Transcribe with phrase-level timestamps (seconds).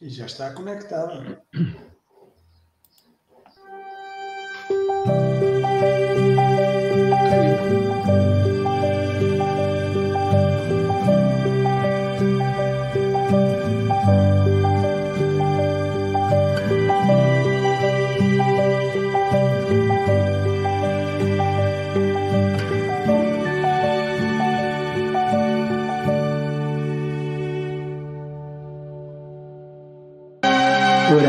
[0.00, 1.40] E já está conectado.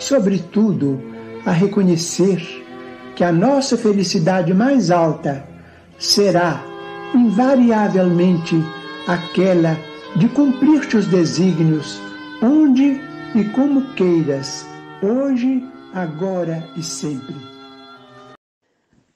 [0.00, 1.00] sobretudo,
[1.46, 2.42] a reconhecer
[3.14, 5.46] que a nossa felicidade mais alta
[5.98, 6.64] será
[7.14, 8.56] invariavelmente
[9.06, 9.76] aquela
[10.16, 12.00] de cumprir teus desígnios
[12.42, 13.00] onde
[13.34, 14.66] e como queiras,
[15.02, 15.62] hoje,
[15.94, 17.34] agora e sempre.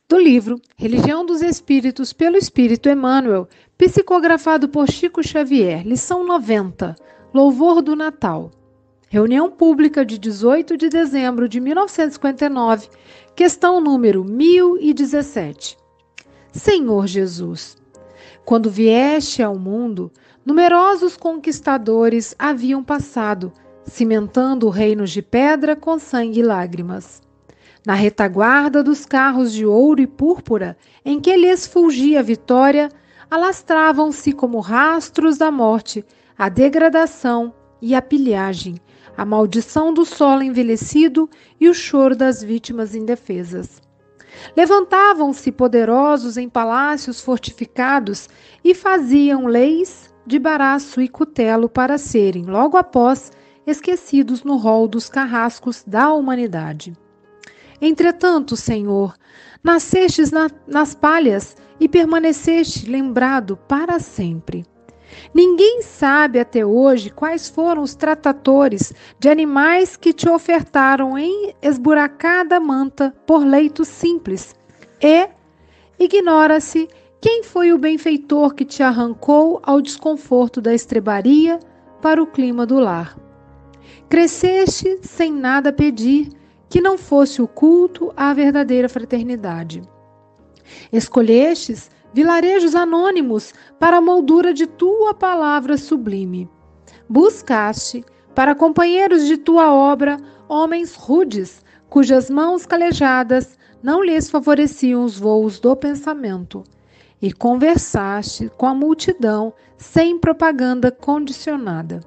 [0.09, 6.95] Do livro Religião dos Espíritos pelo Espírito Emmanuel, psicografado por Chico Xavier, lição 90,
[7.33, 8.51] Louvor do Natal.
[9.15, 12.89] Reunião pública de 18 de dezembro de 1959,
[13.37, 15.79] questão número 1017.
[16.51, 17.77] Senhor Jesus,
[18.45, 20.11] quando vieste ao mundo,
[20.45, 23.53] numerosos conquistadores haviam passado,
[23.85, 27.23] cimentando reinos de pedra com sangue e lágrimas.
[27.87, 32.89] Na retaguarda dos carros de ouro e púrpura, em que lhes fulgia a vitória,
[33.31, 36.05] alastravam-se como rastros da morte
[36.37, 38.75] a degradação e a pilhagem,
[39.17, 41.29] a maldição do solo envelhecido
[41.61, 43.83] e o choro das vítimas indefesas.
[44.57, 48.29] Levantavam-se poderosos em palácios fortificados
[48.65, 53.31] e faziam leis de baraço e cutelo para serem, logo após,
[53.67, 56.93] esquecidos no rol dos carrascos da humanidade.
[57.81, 59.15] Entretanto, Senhor,
[59.63, 64.65] nascestes na, nas palhas e permaneceste lembrado para sempre.
[65.33, 72.61] Ninguém sabe até hoje quais foram os tratatores de animais que te ofertaram em esburacada
[72.61, 74.55] manta por leito simples.
[75.01, 75.29] E
[75.99, 76.89] ignora-se
[77.21, 81.59] quem foi o benfeitor que te arrancou ao desconforto da estrebaria
[82.03, 83.17] para o clima do lar.
[84.09, 86.29] Cresceste sem nada pedir,
[86.69, 89.83] que não fosse o culto à verdadeira fraternidade.
[90.93, 96.49] Escolhestes vilarejos anônimos para a moldura de tua palavra sublime.
[97.09, 98.05] Buscaste,
[98.35, 100.17] para companheiros de tua obra,
[100.49, 106.63] homens rudes, cujas mãos calejadas não lhes favoreciam os voos do pensamento.
[107.21, 112.01] E conversaste com a multidão sem propaganda condicionada.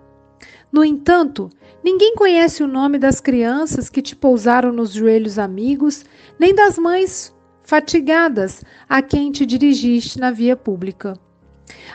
[0.71, 1.49] No entanto,
[1.83, 6.05] ninguém conhece o nome das crianças que te pousaram nos joelhos amigos,
[6.39, 7.33] nem das mães
[7.67, 11.19] fatigadas a quem te dirigiste na via pública.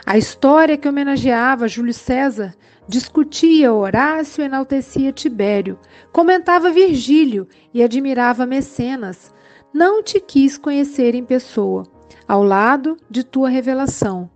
[0.05, 2.53] A história que homenageava Júlio César
[2.87, 5.79] discutia Horácio enaltecia Tibério,
[6.11, 9.33] comentava Virgílio e admirava Mecenas.
[9.73, 11.87] Não te quis conhecer em pessoa,
[12.27, 14.29] ao lado de tua revelação.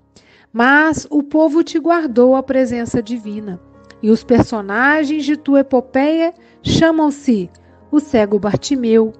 [0.51, 3.61] Mas o povo te guardou a presença divina,
[4.01, 7.47] e os personagens de tua epopeia chamam-se
[7.91, 9.13] o cego Bartimeu,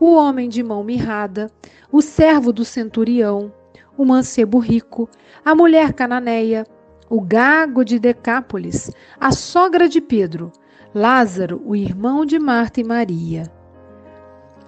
[0.00, 1.50] o homem de mão mirrada,
[1.90, 3.52] o servo do centurião,
[3.96, 5.08] o mancebo rico,
[5.44, 6.66] a mulher cananeia,
[7.10, 10.52] o gago de Decápolis, a sogra de Pedro,
[10.94, 13.50] Lázaro, o irmão de Marta e Maria.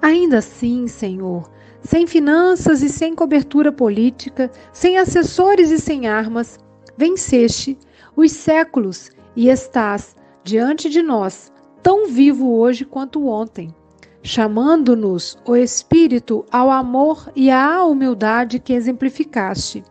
[0.02, 1.50] Ainda assim, Senhor,
[1.82, 6.58] sem finanças e sem cobertura política, sem assessores e sem armas,
[6.96, 7.78] venceste
[8.16, 11.52] os séculos e estás diante de nós,
[11.82, 13.74] tão vivo hoje quanto ontem,
[14.22, 19.82] chamando-nos o Espírito ao amor e à humildade que exemplificaste,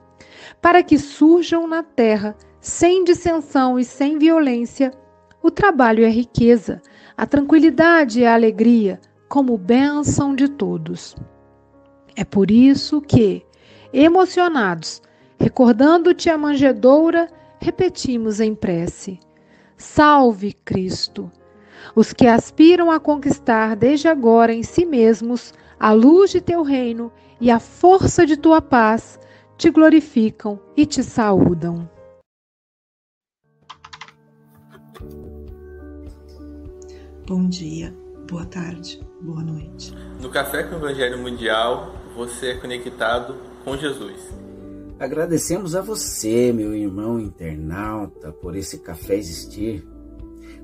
[0.61, 4.91] para que surjam na terra, sem dissensão e sem violência,
[5.41, 6.81] o trabalho e a riqueza,
[7.15, 11.15] a tranquilidade e a alegria, como bênção de todos.
[12.15, 13.45] É por isso que,
[13.93, 15.01] emocionados,
[15.39, 17.29] recordando-te a manjedoura,
[17.59, 19.19] repetimos em prece:
[19.77, 21.31] Salve Cristo!
[21.95, 27.11] Os que aspiram a conquistar desde agora em si mesmos a luz de teu reino
[27.39, 29.19] e a força de tua paz,
[29.57, 31.89] te glorificam e te saúdam.
[37.25, 37.95] Bom dia,
[38.29, 39.93] boa tarde, boa noite.
[40.21, 44.33] No Café com o Evangelho Mundial, você é conectado com Jesus.
[44.99, 49.87] Agradecemos a você, meu irmão internauta, por esse café existir.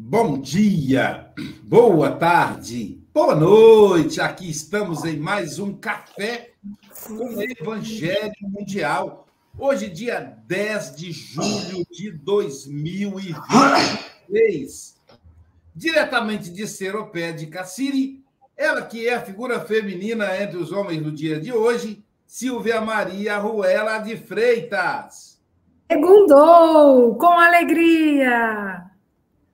[0.00, 1.32] Bom dia,
[1.64, 4.20] boa tarde, boa noite.
[4.20, 6.52] Aqui estamos em mais um Café
[7.04, 9.26] com Evangelho Mundial.
[9.58, 14.96] Hoje, dia 10 de julho de 2023.
[15.74, 18.22] Diretamente de Seropé de Cassiri,
[18.56, 23.36] ela que é a figura feminina entre os homens no dia de hoje, Silvia Maria
[23.38, 25.38] Ruela de Freitas.
[25.90, 28.77] Segundou, com alegria!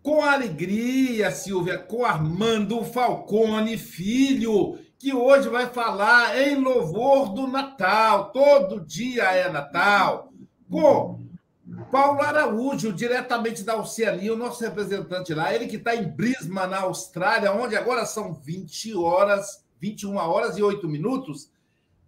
[0.04, 8.30] Com alegria, Silvia, com Armando Falcone Filho, que hoje vai falar em louvor do Natal.
[8.30, 10.30] Todo dia é Natal.
[10.70, 11.24] Com
[11.90, 16.80] Paulo Araújo, diretamente da Oceania, o nosso representante lá, ele que está em Brisbane, na
[16.80, 21.50] Austrália, onde agora são 20 horas, 21 horas e 8 minutos.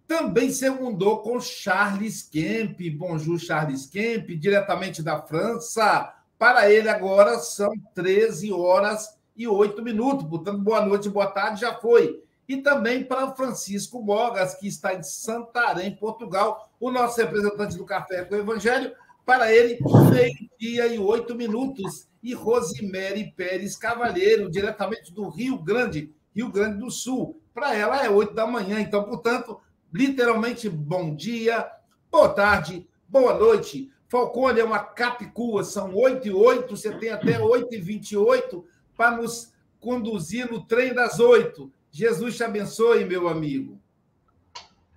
[0.07, 2.79] Também segundou com Charles Kemp.
[2.95, 6.13] Bonjour, Charles Kemp, diretamente da França.
[6.37, 10.27] Para ele, agora são 13 horas e 8 minutos.
[10.27, 12.23] Portanto, boa noite, boa tarde, já foi.
[12.47, 18.23] E também para Francisco Mogas, que está em Santarém, Portugal, o nosso representante do Café
[18.23, 18.93] com o Evangelho.
[19.25, 19.79] Para ele,
[20.11, 22.07] meio-dia e oito minutos.
[22.23, 27.41] E Rosemary Pérez Cavalheiro, diretamente do Rio Grande, Rio Grande do Sul.
[27.53, 28.79] Para ela é oito da manhã.
[28.79, 29.59] Então, portanto,
[29.93, 31.69] literalmente, bom dia,
[32.11, 33.91] boa tarde, boa noite.
[34.09, 38.65] Falcone é uma capicua, são 8 e 8, você tem até 8 e 28
[38.95, 41.69] para nos conduzir no trem das 8.
[41.91, 43.77] Jesus te abençoe, meu amigo.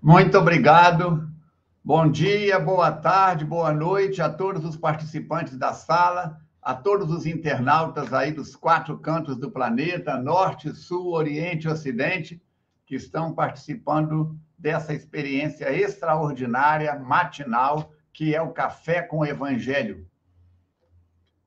[0.00, 1.28] Muito obrigado.
[1.82, 7.26] Bom dia, boa tarde, boa noite a todos os participantes da sala, a todos os
[7.26, 12.40] internautas aí dos quatro cantos do planeta, norte, sul, oriente e ocidente,
[12.86, 20.06] que estão participando dessa experiência extraordinária, matinal, que é o Café com o Evangelho.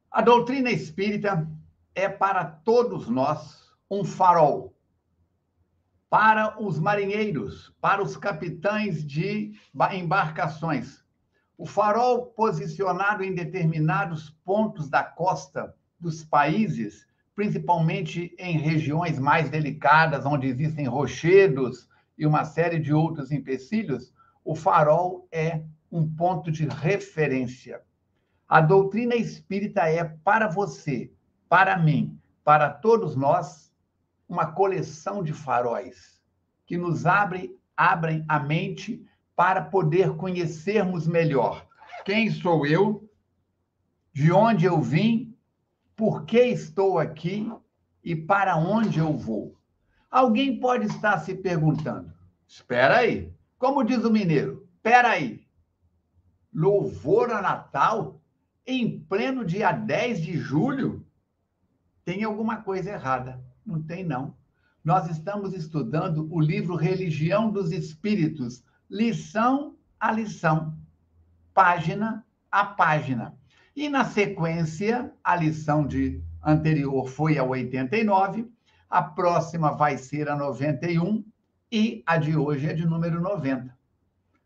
[0.10, 1.48] A doutrina espírita
[1.94, 4.76] é para todos nós um farol.
[6.10, 9.54] Para os marinheiros, para os capitães de
[9.94, 11.06] embarcações.
[11.56, 20.26] O farol posicionado em determinados pontos da costa dos países, principalmente em regiões mais delicadas,
[20.26, 21.88] onde existem rochedos
[22.18, 24.12] e uma série de outros empecilhos,
[24.44, 25.62] o farol é
[25.94, 27.84] um ponto de referência.
[28.50, 31.14] A doutrina espírita é para você,
[31.48, 33.72] para mim, para todos nós,
[34.28, 36.20] uma coleção de faróis
[36.66, 41.68] que nos abrem, abrem a mente para poder conhecermos melhor
[42.04, 43.08] quem sou eu,
[44.12, 45.38] de onde eu vim,
[45.96, 47.52] por que estou aqui
[48.04, 49.56] e para onde eu vou.
[50.10, 52.12] Alguém pode estar se perguntando:
[52.48, 55.43] espera aí, como diz o mineiro, espera aí,
[56.54, 58.22] louvor a Natal
[58.66, 61.06] em pleno dia 10 de julho?
[62.06, 63.44] Tem alguma coisa errada.
[63.66, 64.36] Não tem, não.
[64.84, 70.78] Nós estamos estudando o livro Religião dos Espíritos, lição a lição,
[71.54, 73.36] página a página.
[73.76, 78.48] E na sequência, a lição de anterior foi a 89,
[78.88, 81.26] a próxima vai ser a 91
[81.72, 83.76] e a de hoje é de número 90.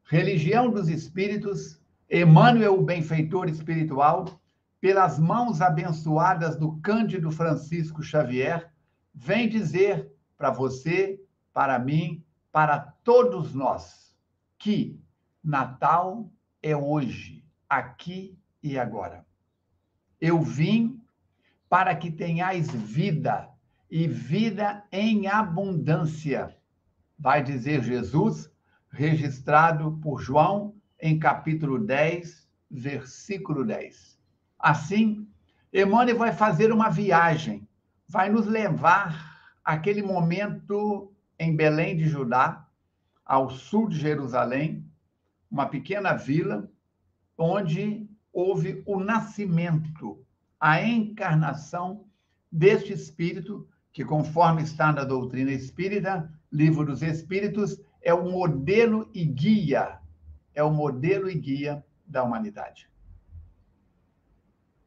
[0.05, 1.76] Religião dos Espíritos,
[2.09, 4.39] Emmanuel, o benfeitor espiritual,
[4.79, 8.71] pelas mãos abençoadas do Cândido Francisco Xavier,
[9.13, 11.19] vem dizer para você,
[11.53, 14.15] para mim, para todos nós,
[14.57, 15.01] que
[15.43, 19.25] Natal é hoje, aqui e agora.
[20.21, 21.01] Eu vim
[21.67, 23.49] para que tenhais vida
[23.89, 26.55] e vida em abundância,
[27.19, 28.49] vai dizer Jesus,
[28.89, 34.17] registrado por João em capítulo 10, versículo 10.
[34.59, 35.27] Assim,
[35.71, 37.67] Emmanuel vai fazer uma viagem,
[38.07, 42.65] vai nos levar àquele momento em Belém de Judá,
[43.25, 44.85] ao sul de Jerusalém,
[45.51, 46.69] uma pequena vila,
[47.37, 50.25] onde houve o nascimento,
[50.59, 52.05] a encarnação
[52.51, 59.25] deste espírito, que, conforme está na doutrina espírita, Livro dos Espíritos, é o modelo e
[59.25, 59.99] guia,
[60.57, 62.89] é o modelo e guia da humanidade.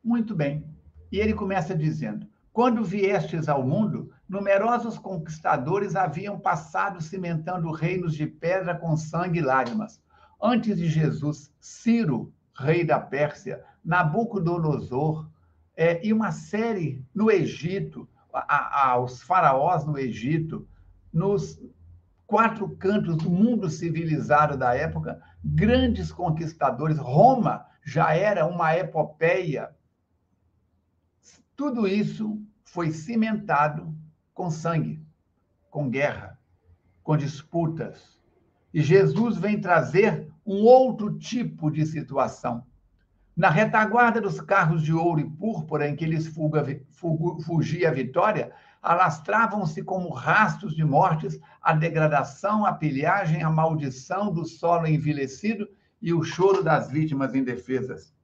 [0.02, 0.64] Muito bem.
[1.12, 8.26] E ele começa dizendo: Quando viestes ao mundo, numerosos conquistadores haviam passado cimentando reinos de
[8.26, 10.02] pedra com sangue e lágrimas.
[10.42, 15.30] Antes de Jesus, Ciro, rei da Pérsia, Nabucodonosor,
[15.76, 20.66] é, e uma série no Egito, a, a, os faraós no Egito,
[21.12, 21.60] nos
[22.30, 26.96] quatro cantos do mundo civilizado da época, grandes conquistadores.
[26.96, 29.74] Roma já era uma epopeia.
[31.56, 33.92] Tudo isso foi cimentado
[34.32, 35.04] com sangue,
[35.68, 36.38] com guerra,
[37.02, 38.16] com disputas.
[38.72, 42.64] E Jesus vem trazer um outro tipo de situação.
[43.36, 46.32] Na retaguarda dos carros de ouro e púrpura em que lhes
[47.44, 54.44] fugia a vitória, alastravam-se como rastros de mortes a degradação, a pilhagem, a maldição do
[54.44, 55.68] solo envelhecido
[56.00, 58.14] e o choro das vítimas indefesas.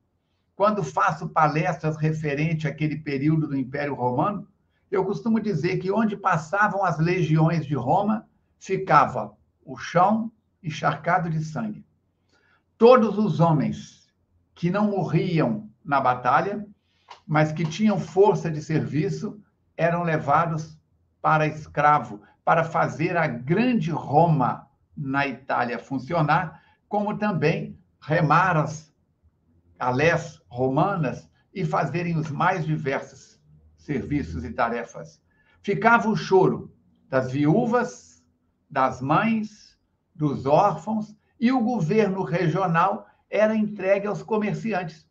[0.55, 4.49] Quando faço palestras referente àquele período do Império Romano,
[4.91, 8.27] eu costumo dizer que onde passavam as legiões de Roma,
[8.59, 10.33] ficava o chão
[10.63, 11.85] encharcado de sangue.
[12.79, 14.13] Todos os homens
[14.55, 16.67] que não morriam na batalha,
[17.27, 19.41] mas que tinham força de serviço,
[19.77, 20.79] eram levados
[21.21, 28.95] para escravo, para fazer a grande Roma na Itália funcionar, como também remar as
[29.79, 33.41] alés romanas e fazerem os mais diversos
[33.77, 35.21] serviços e tarefas.
[35.63, 36.75] Ficava o choro
[37.09, 38.25] das viúvas,
[38.71, 39.79] das mães,
[40.15, 45.07] dos órfãos, e o governo regional era entregue aos comerciantes,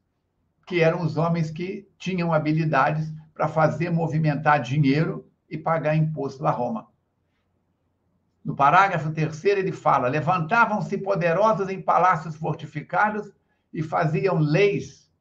[0.65, 6.51] que eram os homens que tinham habilidades para fazer movimentar dinheiro e pagar imposto a
[6.51, 6.87] Roma.
[8.43, 13.31] No parágrafo terceiro, ele fala: levantavam-se poderosos em palácios fortificados
[13.73, 15.11] e faziam leis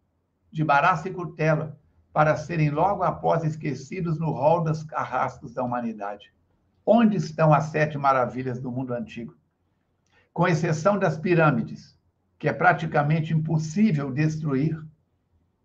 [0.53, 1.77] de baraça e cutela
[2.13, 6.33] para serem logo após esquecidos no rol dos carrascos da humanidade.
[6.87, 9.35] Onde estão as sete maravilhas do mundo antigo?
[10.33, 11.99] Com exceção das pirâmides,
[12.39, 14.81] que é praticamente impossível destruir,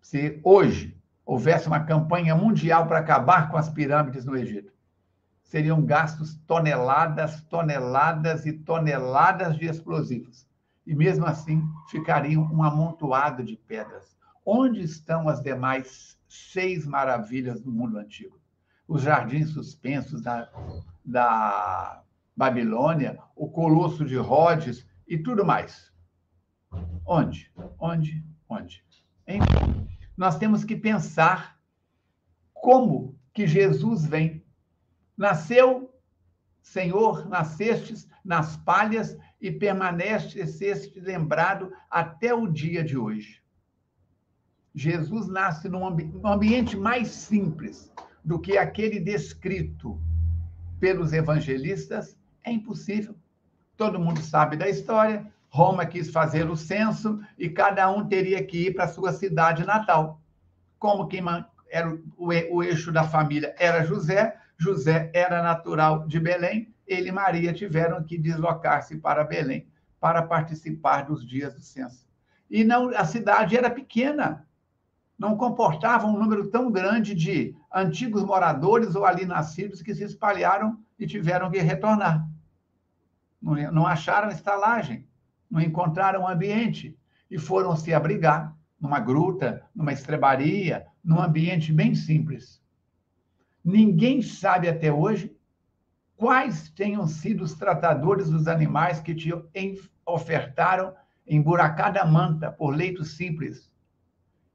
[0.01, 0.98] se hoje
[1.29, 4.73] houvesse uma campanha mundial para acabar com as pirâmides no Egito.
[5.43, 10.47] Seriam gastos toneladas, toneladas e toneladas de explosivos.
[10.87, 14.17] E mesmo assim, ficariam um amontoado de pedras.
[14.43, 18.39] Onde estão as demais seis maravilhas do mundo antigo?
[18.87, 20.49] Os jardins suspensos da,
[21.05, 22.01] da
[22.35, 25.93] Babilônia, o Colosso de Rhodes e tudo mais.
[27.05, 27.51] Onde?
[27.77, 28.25] Onde?
[28.49, 28.83] Onde?
[29.27, 29.87] Enfim,
[30.19, 31.57] nós temos que pensar
[32.53, 34.43] como que Jesus vem.
[35.15, 35.97] Nasceu,
[36.61, 43.41] Senhor, nascestes nas palhas e permaneceste lembrado até o dia de hoje.
[44.75, 47.89] Jesus nasce num, ambi ambiente mais simples
[48.21, 49.97] do que aquele descrito
[50.81, 52.17] pelos evangelistas.
[52.43, 53.15] É impossível.
[53.77, 55.25] Todo mundo sabe da história.
[55.49, 60.21] Roma quis fazer o censo e cada um teria que ir para sua cidade natal.
[60.77, 61.23] Como quem
[61.69, 67.53] era o eixo da família era José, José era natural de Belém, ele e Maria
[67.53, 69.67] tiveram que deslocar-se para Belém
[69.99, 72.07] para participar dos dias do censo.
[72.49, 74.47] E não, a cidade era pequena,
[75.17, 80.79] não comportava um número tão grande de antigos moradores ou ali nascidos que se espalharam
[80.97, 82.27] e tiveram que retornar.
[83.41, 85.08] Não, não acharam estalagem
[85.49, 86.97] não encontraram ambiente
[87.29, 92.61] e foram se abrigar numa gruta, numa estrebaria, num ambiente bem simples.
[93.63, 95.35] Ninguém sabe até hoje
[96.15, 99.31] quais tenham sido os tratadores dos animais que te
[100.05, 100.93] ofertaram
[101.27, 103.69] emburacada manta por leito simples.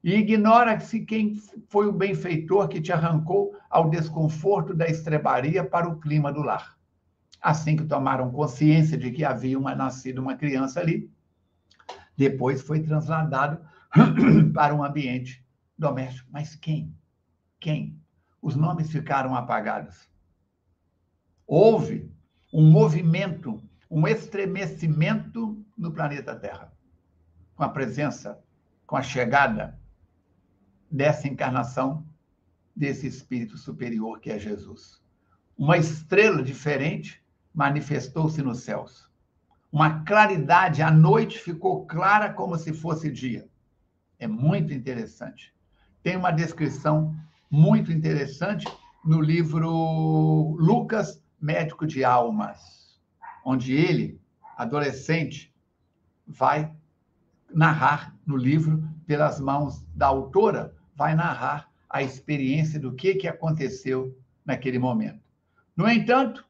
[0.03, 5.99] E ignora-se quem foi o benfeitor que te arrancou ao desconforto da estrebaria para o
[5.99, 6.74] clima do lar.
[7.45, 11.13] Assim que tomaram consciência de que havia uma, nascido uma criança ali,
[12.17, 13.63] depois foi trasladado
[14.51, 15.45] para um ambiente
[15.77, 16.27] doméstico.
[16.31, 16.91] Mas quem?
[17.59, 18.01] Quem?
[18.41, 20.09] Os nomes ficaram apagados.
[21.45, 22.11] Houve
[22.51, 23.61] um movimento,
[23.91, 26.73] um estremecimento no planeta Terra,
[27.55, 28.43] com a presença,
[28.87, 29.79] com a chegada
[30.89, 32.03] dessa encarnação
[32.75, 34.99] desse espírito superior que é Jesus.
[35.55, 37.23] Uma estrela diferente
[37.55, 39.09] manifestou-se nos céus.
[39.71, 43.47] Uma claridade, a noite ficou clara como se fosse dia.
[44.19, 45.53] É muito interessante.
[46.03, 47.15] Tem uma descrição
[47.49, 48.65] muito interessante
[49.03, 52.99] no livro Lucas, Médico de Almas,
[53.43, 54.19] onde ele,
[54.57, 55.53] adolescente,
[56.27, 56.73] vai
[57.53, 64.17] narrar no livro, pelas mãos da autora, vai narrar a experiência do que, que aconteceu
[64.43, 65.23] naquele momento.
[65.75, 66.45] No entanto,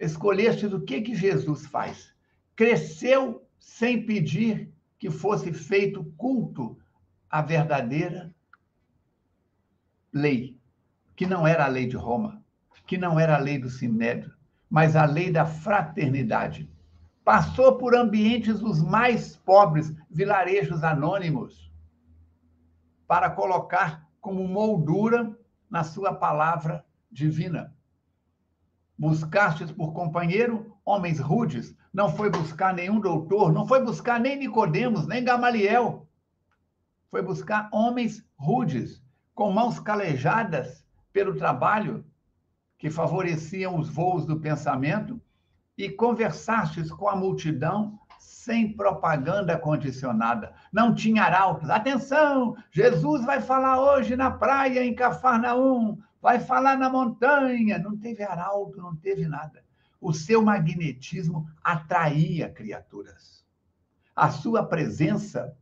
[0.00, 2.12] escolheste o que, que Jesus faz.
[2.56, 6.76] Cresceu sem pedir que fosse feito culto
[7.28, 8.34] à verdadeira
[10.12, 10.58] lei,
[11.14, 12.42] que não era a lei de Roma,
[12.86, 14.34] que não era a lei do Sinédrio,
[14.68, 16.68] mas a lei da fraternidade.
[17.24, 21.70] Passou por ambientes os mais pobres, vilarejos anônimos,
[23.06, 25.36] para colocar como moldura
[25.68, 27.74] na sua palavra divina.
[29.00, 35.06] Buscastes por companheiro homens rudes, não foi buscar nenhum doutor, não foi buscar nem Nicodemos,
[35.06, 36.06] nem Gamaliel.
[37.10, 39.02] Foi buscar homens rudes,
[39.34, 42.04] com mãos calejadas pelo trabalho,
[42.76, 45.18] que favoreciam os voos do pensamento,
[45.78, 50.52] e conversastes com a multidão sem propaganda condicionada.
[50.70, 51.70] Não tinha arautos.
[51.70, 52.54] Atenção!
[52.70, 57.78] Jesus vai falar hoje na praia em Cafarnaum, vai falar na montanha.
[57.78, 59.62] Não teve arauto, não teve nada
[60.00, 63.44] o seu magnetismo atraía criaturas.
[64.16, 65.56] A sua presença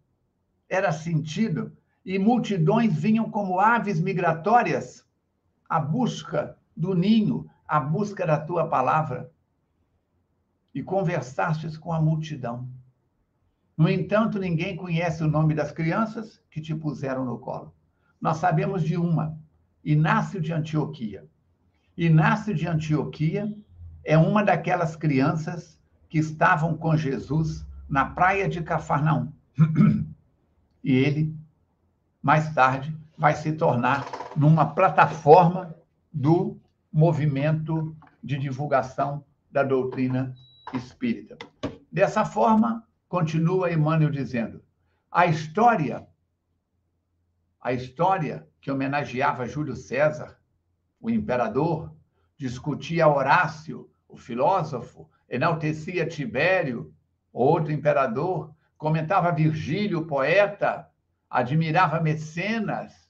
[0.68, 5.04] era sentido e multidões vinham como aves migratórias
[5.68, 9.30] à busca do ninho, à busca da tua palavra.
[10.72, 12.68] E conversastes com a multidão.
[13.76, 17.74] No entanto, ninguém conhece o nome das crianças que te puseram no colo.
[18.20, 19.37] Nós sabemos de uma,
[19.88, 21.26] Inácio de Antioquia.
[21.96, 23.50] Inácio de Antioquia
[24.04, 29.32] é uma daquelas crianças que estavam com Jesus na praia de Cafarnaum.
[30.84, 31.34] E ele,
[32.22, 34.04] mais tarde, vai se tornar
[34.36, 35.74] numa plataforma
[36.12, 36.60] do
[36.92, 40.34] movimento de divulgação da doutrina
[40.74, 41.38] espírita.
[41.90, 44.62] Dessa forma, continua Emmanuel dizendo:
[45.10, 46.06] a história,
[47.60, 50.38] a história que homenageava Júlio César,
[51.00, 51.94] o imperador,
[52.36, 56.94] discutia Horácio, o filósofo, enaltecia Tibério,
[57.32, 60.88] outro imperador, comentava Virgílio, poeta,
[61.28, 63.08] admirava Mecenas,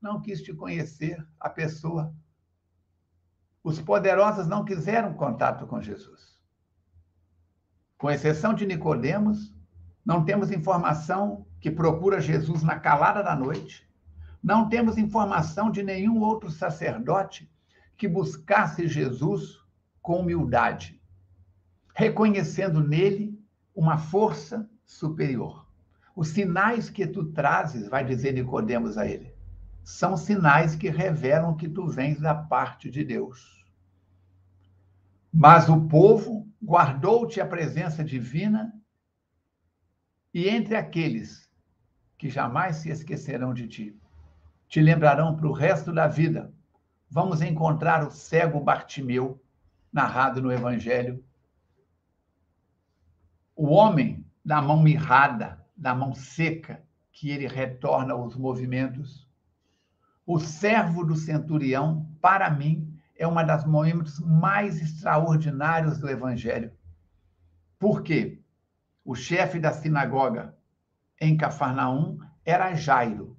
[0.00, 2.14] não quis te conhecer a pessoa.
[3.62, 6.38] Os poderosos não quiseram contato com Jesus.
[7.96, 9.53] Com exceção de Nicodemos,
[10.04, 13.88] não temos informação que procura Jesus na calada da noite.
[14.42, 17.50] Não temos informação de nenhum outro sacerdote
[17.96, 19.58] que buscasse Jesus
[20.02, 21.00] com humildade,
[21.94, 23.40] reconhecendo nele
[23.74, 25.66] uma força superior.
[26.14, 29.34] Os sinais que tu trazes, vai dizer Nicodemos a ele,
[29.82, 33.64] são sinais que revelam que tu vens da parte de Deus.
[35.32, 38.72] Mas o povo guardou-te a presença divina
[40.34, 41.48] e entre aqueles
[42.18, 43.96] que jamais se esquecerão de ti,
[44.66, 46.52] te lembrarão para o resto da vida.
[47.08, 49.40] Vamos encontrar o cego Bartimeu,
[49.92, 51.24] narrado no Evangelho.
[53.54, 59.28] O homem da mão mirrada, da mão seca, que ele retorna aos movimentos.
[60.26, 66.72] O servo do centurião, para mim, é uma das momentos mais extraordinários do Evangelho.
[67.78, 68.43] Por quê?
[69.04, 70.56] O chefe da sinagoga
[71.20, 73.36] em Cafarnaum era Jairo,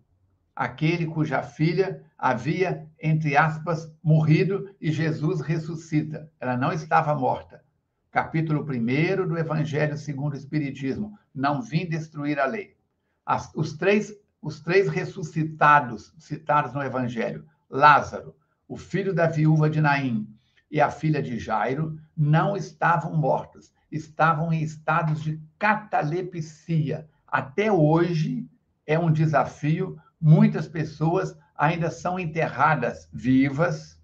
[0.55, 6.31] aquele cuja filha havia, entre aspas, morrido e Jesus ressuscita.
[6.39, 7.63] Ela não estava morta.
[8.11, 11.17] Capítulo 1 do Evangelho segundo o Espiritismo.
[11.33, 12.77] Não vim destruir a lei.
[13.25, 18.35] As, os, três, os três ressuscitados citados no Evangelho, Lázaro,
[18.67, 20.27] o filho da viúva de Naim
[20.69, 27.07] e a filha de Jairo, não estavam mortos, estavam em estados de catalepsia.
[27.27, 28.47] Até hoje
[28.85, 33.99] é um desafio, muitas pessoas ainda são enterradas vivas,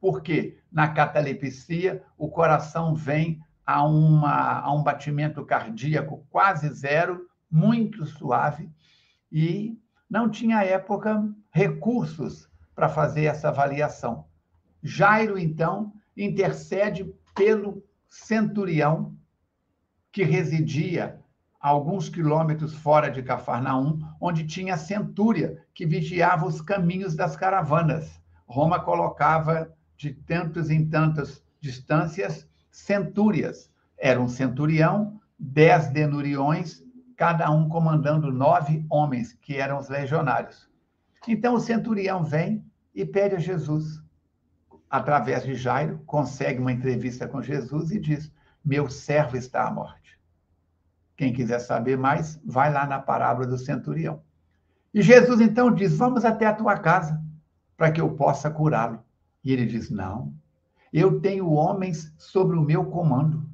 [0.00, 8.06] porque na catalepsia o coração vem a, uma, a um batimento cardíaco quase zero, muito
[8.06, 8.70] suave,
[9.32, 14.26] e não tinha à época recursos para fazer essa avaliação.
[14.82, 19.16] Jairo, então, intercede pelo centurião
[20.10, 21.20] que residia
[21.60, 28.20] alguns quilômetros fora de Cafarnaum, onde tinha a centúria que vigiava os caminhos das caravanas.
[28.46, 33.70] Roma colocava de tantos em tantas distâncias centúrias.
[33.98, 36.82] Era um centurião, dez denuriões,
[37.16, 40.68] cada um comandando nove homens, que eram os legionários.
[41.26, 44.00] Então o centurião vem e pede a Jesus,
[44.90, 48.32] através de Jairo, consegue uma entrevista com Jesus e diz:
[48.64, 50.18] Meu servo está à morte.
[51.16, 54.20] Quem quiser saber mais, vai lá na parábola do centurião.
[54.94, 57.20] E Jesus então diz: Vamos até a tua casa,
[57.76, 59.02] para que eu possa curá-lo.
[59.44, 60.32] E ele diz: Não,
[60.92, 63.48] eu tenho homens sobre o meu comando.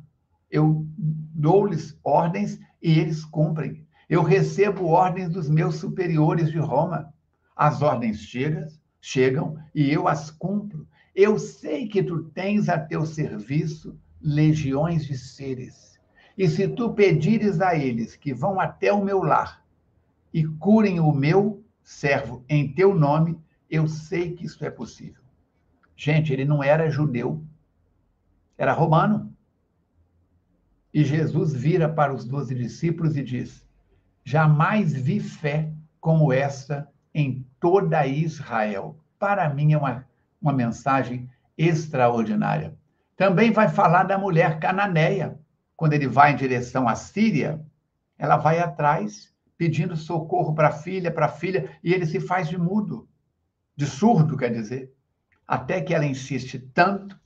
[0.51, 3.85] Eu dou-lhes ordens e eles cumprem.
[4.09, 7.13] Eu recebo ordens dos meus superiores de Roma.
[7.57, 8.67] As ordens chegam,
[9.01, 10.87] chegam e eu as cumpro.
[11.15, 16.01] Eu sei que tu tens a teu serviço legiões de seres.
[16.37, 19.65] E se tu pedires a eles que vão até o meu lar
[20.33, 23.39] e curem o meu servo em teu nome,
[23.71, 25.23] eu sei que isso é possível.
[25.97, 27.45] Gente, ele não era judeu,
[28.59, 29.33] era romano.
[30.93, 33.65] E Jesus vira para os doze discípulos e diz:
[34.25, 38.99] Jamais vi fé como essa em toda Israel.
[39.19, 40.07] Para mim é uma,
[40.45, 42.77] uma mensagem extraordinária.
[43.17, 45.39] Também vai falar da mulher cananeia.
[45.75, 47.65] Quando ele vai em direção à Síria,
[48.19, 52.49] ela vai atrás pedindo socorro para a filha, para a filha, e ele se faz
[52.49, 53.09] de mudo,
[53.75, 54.93] de surdo, quer dizer.
[55.47, 57.19] Até que ela insiste tanto,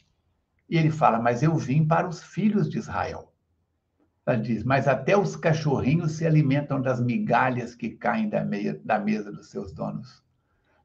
[0.69, 3.33] e ele fala: Mas eu vim para os filhos de Israel.
[4.25, 8.99] Ela diz: Mas até os cachorrinhos se alimentam das migalhas que caem da, meia, da
[8.99, 10.23] mesa dos seus donos.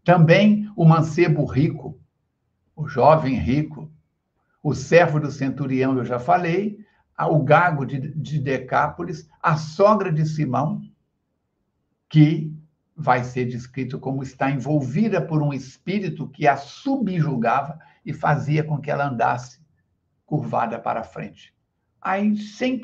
[0.03, 1.99] Também o mancebo rico,
[2.75, 3.91] o jovem rico,
[4.61, 6.79] o servo do centurião, eu já falei,
[7.19, 10.81] o gago de, de Decápolis, a sogra de Simão,
[12.09, 12.53] que
[12.95, 18.79] vai ser descrito como está envolvida por um espírito que a subjugava e fazia com
[18.79, 19.59] que ela andasse
[20.25, 21.53] curvada para frente.
[22.01, 22.81] Aí, sem,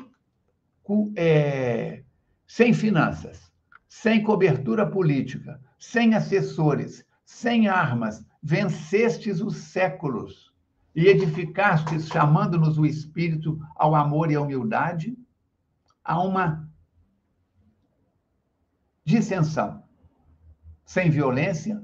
[1.16, 2.02] é,
[2.46, 3.52] sem finanças,
[3.88, 10.52] sem cobertura política, sem assessores, sem armas, vencestes os séculos
[10.94, 15.16] e edificastes, chamando-nos o Espírito ao amor e à humildade,
[16.04, 16.68] a uma
[19.04, 19.82] dissensão.
[20.84, 21.82] Sem violência,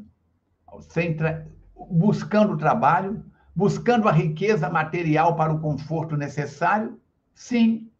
[0.81, 1.47] sem tra...
[1.91, 7.01] buscando trabalho, buscando a riqueza material para o conforto necessário,
[7.35, 7.91] sim,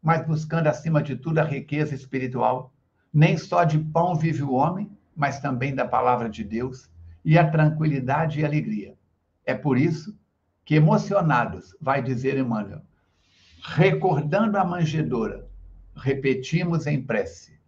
[0.00, 2.72] mas buscando acima de tudo a riqueza espiritual.
[3.12, 6.91] Nem só de pão vive o homem, mas também da palavra de Deus
[7.24, 8.94] e a tranquilidade e alegria.
[9.44, 10.18] É por isso
[10.64, 12.82] que emocionados, vai dizer Emmanuel,
[13.62, 15.48] recordando a manjedoura,
[15.94, 17.58] repetimos em prece,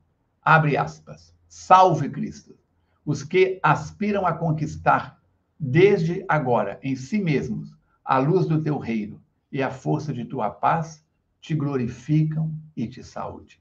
[0.43, 2.57] abre aspas, salve Cristo
[3.05, 5.21] os que aspiram a conquistar
[5.59, 10.51] desde agora em si mesmos a luz do teu reino e a força de tua
[10.51, 11.05] paz,
[11.41, 13.61] te glorificam e te saúde.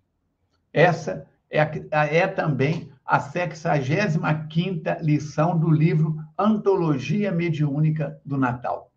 [0.72, 8.92] Essa é, a, é também a 65ª lição do livro Antologia Mediúnica do Natal,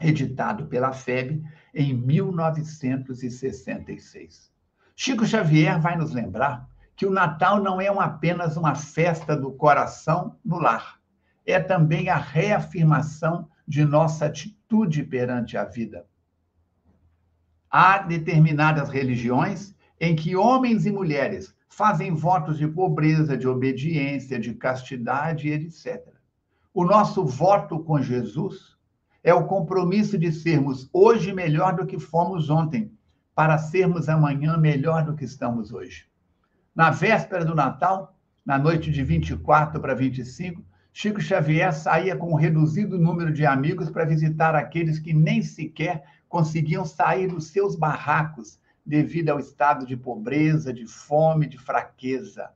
[0.00, 1.42] editado pela FEB
[1.74, 4.52] em 1966.
[4.94, 10.36] Chico Xavier vai nos lembrar que o Natal não é apenas uma festa do coração
[10.44, 10.98] no lar,
[11.46, 16.04] é também a reafirmação de nossa atitude perante a vida.
[17.70, 24.54] Há determinadas religiões em que homens e mulheres fazem votos de pobreza, de obediência, de
[24.54, 26.06] castidade, etc.
[26.72, 28.76] O nosso voto com Jesus
[29.22, 32.92] é o compromisso de sermos hoje melhor do que fomos ontem,
[33.34, 36.06] para sermos amanhã melhor do que estamos hoje.
[36.74, 42.36] Na véspera do Natal, na noite de 24 para 25, Chico Xavier saía com um
[42.36, 48.58] reduzido número de amigos para visitar aqueles que nem sequer conseguiam sair dos seus barracos
[48.88, 52.50] devido ao estado de pobreza, de fome, de fraqueza.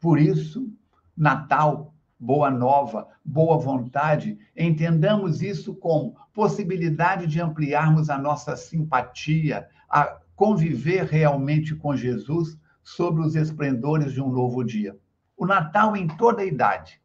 [0.00, 0.68] Por isso,
[1.16, 10.18] Natal, boa nova, boa vontade, entendamos isso como possibilidade de ampliarmos a nossa simpatia, a
[10.34, 14.98] conviver realmente com Jesus sobre os esplendores de um novo dia.
[15.36, 17.00] O Natal em toda a idade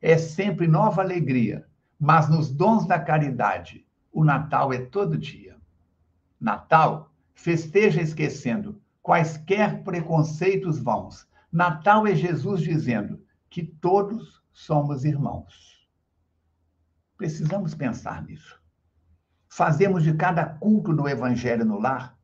[0.00, 1.66] é sempre nova alegria,
[2.00, 5.56] mas nos dons da caridade, o Natal é todo dia.
[6.40, 7.07] Natal,
[7.38, 11.24] festeja esquecendo quaisquer preconceitos vãos.
[11.52, 15.88] Natal é Jesus dizendo que todos somos irmãos.
[17.16, 18.60] Precisamos pensar nisso.
[19.48, 22.18] Fazemos de cada culto do Evangelho no lar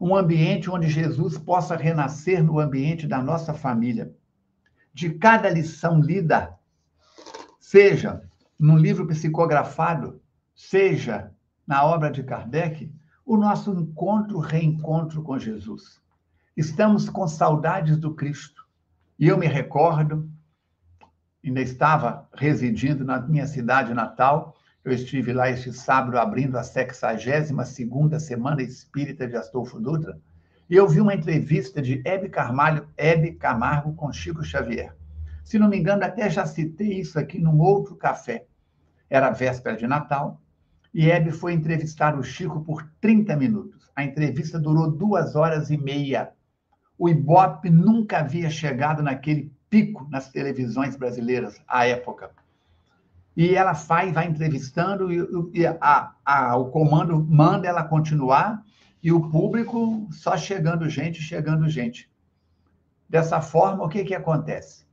[0.00, 4.14] um ambiente onde Jesus possa renascer no ambiente da nossa família.
[4.94, 6.56] De cada lição lida,
[7.58, 8.22] seja
[8.56, 10.22] num livro psicografado,
[10.54, 11.34] seja
[11.66, 12.90] na obra de Kardec,
[13.30, 16.00] o nosso encontro, reencontro com Jesus.
[16.56, 18.66] Estamos com saudades do Cristo.
[19.16, 20.28] E eu me recordo,
[21.44, 28.18] ainda estava residindo na minha cidade natal, eu estive lá este sábado abrindo a 62ª
[28.18, 30.18] Semana Espírita de Astolfo Dutra,
[30.68, 34.92] e eu vi uma entrevista de Hebe Carvalho, Hebe Camargo com Chico Xavier.
[35.44, 38.44] Se não me engano, até já citei isso aqui num outro café.
[39.08, 40.39] Era véspera de Natal,
[40.92, 43.90] e Hebe foi entrevistar o Chico por 30 minutos.
[43.94, 46.32] A entrevista durou duas horas e meia.
[46.98, 52.30] O Ibope nunca havia chegado naquele pico nas televisões brasileiras à época.
[53.36, 58.62] E ela faz, vai entrevistando, e, a, a, o comando manda ela continuar,
[59.02, 62.10] e o público só chegando gente, chegando gente.
[63.08, 64.84] Dessa forma, o que, que acontece?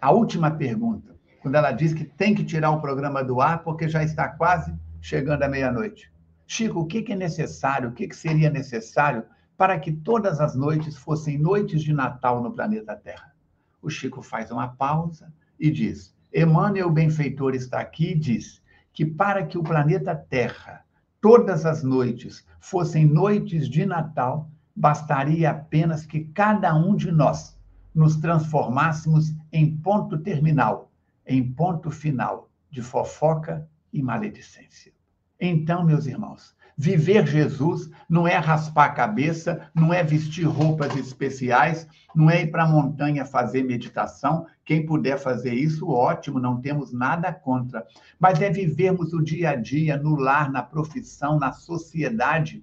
[0.00, 3.88] A última pergunta, quando ela diz que tem que tirar o programa do ar porque
[3.88, 4.72] já está quase
[5.06, 6.12] chegando à meia-noite.
[6.48, 9.22] Chico, o que, é necessário, o que, que seria necessário
[9.56, 13.32] para que todas as noites fossem noites de Natal no planeta Terra?
[13.80, 18.60] O Chico faz uma pausa e diz: Emmanuel Benfeitor está aqui e diz
[18.92, 20.84] que para que o planeta Terra,
[21.20, 27.56] todas as noites, fossem noites de Natal, bastaria apenas que cada um de nós
[27.94, 30.90] nos transformássemos em ponto terminal,
[31.24, 34.95] em ponto final de fofoca e maledicência.
[35.40, 41.88] Então, meus irmãos, Viver Jesus não é raspar a cabeça, não é vestir roupas especiais,
[42.14, 44.46] não é ir para a montanha fazer meditação.
[44.62, 47.86] Quem puder fazer isso, ótimo, não temos nada contra.
[48.20, 52.62] Mas é vivermos o dia a dia no lar, na profissão, na sociedade,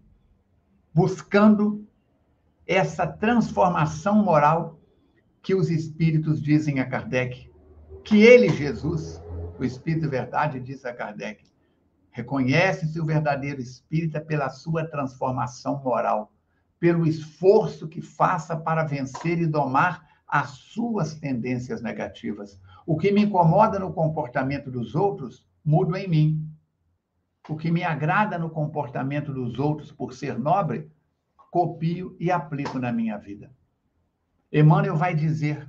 [0.93, 1.83] buscando
[2.67, 4.79] essa transformação moral
[5.41, 7.49] que os espíritos dizem a Kardec,
[8.03, 9.19] que ele, Jesus,
[9.57, 11.43] o Espírito Verdade, diz a Kardec,
[12.13, 16.31] Reconhece-se o verdadeiro espírita pela sua transformação moral,
[16.79, 22.61] pelo esforço que faça para vencer e domar as suas tendências negativas.
[22.85, 26.47] O que me incomoda no comportamento dos outros, mudo em mim.
[27.49, 30.91] O que me agrada no comportamento dos outros por ser nobre,
[31.49, 33.51] copio e aplico na minha vida.
[34.51, 35.67] Emmanuel vai dizer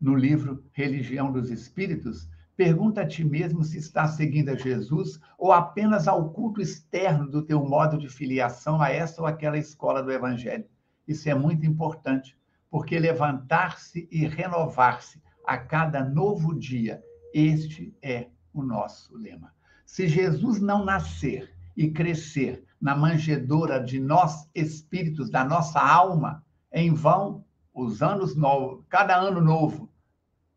[0.00, 5.52] no livro Religião dos Espíritos Pergunta a ti mesmo se está seguindo a Jesus ou
[5.52, 10.12] apenas ao culto externo do teu modo de filiação a essa ou aquela escola do
[10.12, 10.66] Evangelho.
[11.08, 12.36] Isso é muito importante,
[12.70, 19.52] porque levantar-se e renovar-se a cada novo dia, este é o nosso lema.
[19.86, 26.92] Se Jesus não nascer e crescer na manjedoura de nós espíritos, da nossa alma, em
[26.92, 29.90] vão, os anos novos, cada ano novo,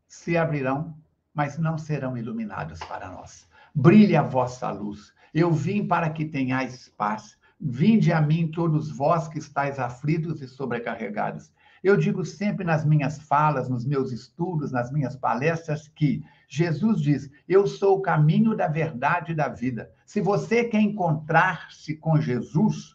[0.07, 0.94] se abrirão
[1.35, 3.47] mas não serão iluminados para nós.
[3.75, 5.13] Brilhe a vossa luz.
[5.33, 7.37] Eu vim para que tenhais paz.
[7.59, 11.53] Vinde a mim todos vós que estáis aflitos e sobrecarregados.
[11.83, 17.29] Eu digo sempre nas minhas falas, nos meus estudos, nas minhas palestras, que Jesus diz:
[17.47, 19.91] Eu sou o caminho da verdade e da vida.
[20.05, 22.91] Se você quer encontrar-se com Jesus,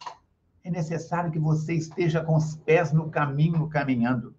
[0.63, 4.35] é necessário que você esteja com os pés no caminho caminhando.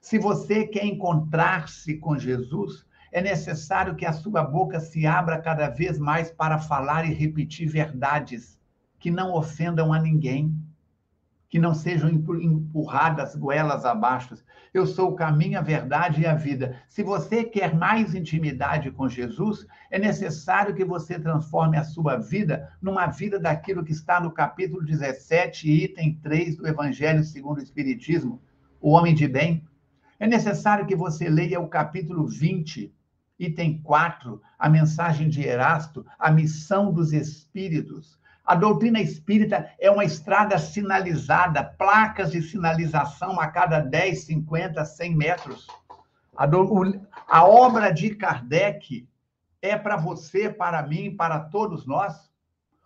[0.00, 5.68] Se você quer encontrar-se com Jesus, é necessário que a sua boca se abra cada
[5.68, 8.58] vez mais para falar e repetir verdades
[8.98, 10.52] que não ofendam a ninguém,
[11.48, 14.34] que não sejam empurradas goelas abaixo.
[14.72, 16.82] Eu sou o caminho, a verdade e a vida.
[16.88, 22.68] Se você quer mais intimidade com Jesus, é necessário que você transforme a sua vida
[22.82, 28.42] numa vida daquilo que está no capítulo 17, item 3 do Evangelho segundo o Espiritismo,
[28.80, 29.64] o homem de bem.
[30.18, 32.92] É necessário que você leia o capítulo 20
[33.38, 38.18] Item 4, a mensagem de Erasto, a missão dos espíritos.
[38.44, 45.16] A doutrina espírita é uma estrada sinalizada, placas de sinalização a cada 10, 50, 100
[45.16, 45.66] metros.
[46.36, 49.08] A, do, a obra de Kardec
[49.62, 52.30] é para você, para mim, para todos nós,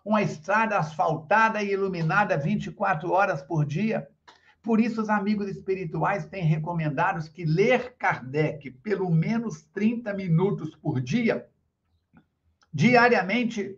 [0.04, 4.08] uma estrada asfaltada e iluminada 24 horas por dia.
[4.62, 11.00] Por isso, os amigos espirituais têm recomendado que ler Kardec pelo menos 30 minutos por
[11.00, 11.48] dia,
[12.72, 13.76] diariamente,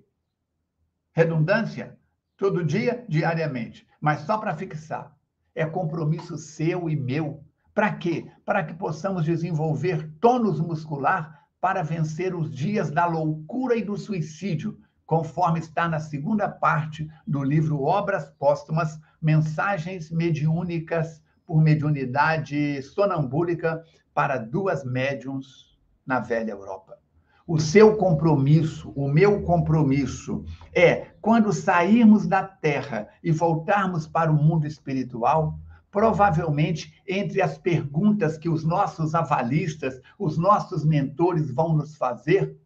[1.13, 1.99] redundância,
[2.37, 5.15] todo dia, diariamente, mas só para fixar.
[5.55, 7.45] É compromisso seu e meu.
[7.75, 8.31] Para quê?
[8.45, 14.81] Para que possamos desenvolver tônus muscular para vencer os dias da loucura e do suicídio,
[15.11, 23.83] conforme está na segunda parte do livro Obras Póstumas, Mensagens Mediúnicas por Mediunidade Sonambúlica
[24.15, 26.97] para duas médiums na velha Europa.
[27.45, 34.41] O seu compromisso, o meu compromisso, é quando sairmos da Terra e voltarmos para o
[34.41, 35.59] mundo espiritual,
[35.91, 42.57] provavelmente entre as perguntas que os nossos avalistas, os nossos mentores vão nos fazer,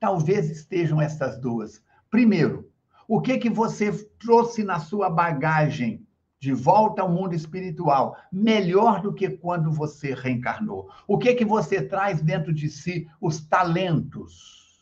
[0.00, 1.82] Talvez estejam essas duas.
[2.10, 2.70] Primeiro,
[3.06, 6.06] o que que você trouxe na sua bagagem
[6.40, 10.88] de volta ao mundo espiritual, melhor do que quando você reencarnou?
[11.06, 14.80] O que que você traz dentro de si os talentos,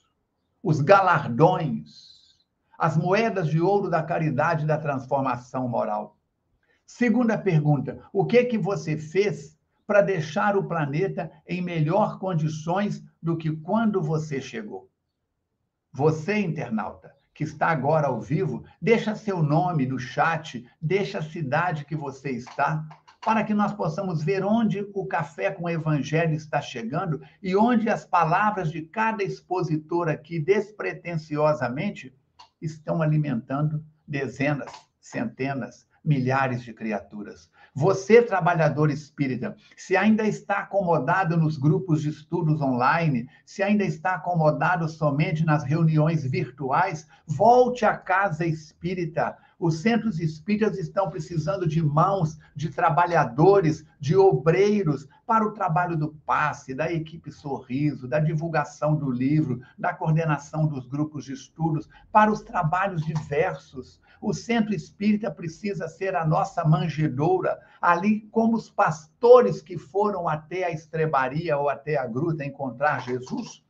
[0.63, 2.37] os galardões,
[2.79, 6.17] as moedas de ouro da caridade e da transformação moral?
[6.87, 13.37] Segunda pergunta, o que que você fez para deixar o planeta em melhor condições do
[13.37, 14.89] que quando você chegou?
[15.93, 21.85] Você, internauta, que está agora ao vivo, deixa seu nome no chat, deixa a cidade
[21.85, 22.85] que você está,
[23.25, 27.89] para que nós possamos ver onde o café com o evangelho está chegando e onde
[27.89, 32.15] as palavras de cada expositor aqui, despretensiosamente,
[32.61, 34.71] estão alimentando dezenas,
[35.01, 37.51] centenas, milhares de criaturas.
[37.75, 44.15] Você, trabalhador espírita, se ainda está acomodado nos grupos de estudos online, se ainda está
[44.15, 49.37] acomodado somente nas reuniões virtuais, volte à casa espírita.
[49.61, 56.11] Os centros espíritas estão precisando de mãos, de trabalhadores, de obreiros para o trabalho do
[56.25, 62.31] passe, da equipe Sorriso, da divulgação do livro, da coordenação dos grupos de estudos, para
[62.31, 64.01] os trabalhos diversos.
[64.21, 70.65] O centro espírita precisa ser a nossa manjedoura, ali como os pastores que foram até
[70.65, 73.65] a estrebaria ou até a gruta encontrar Jesus.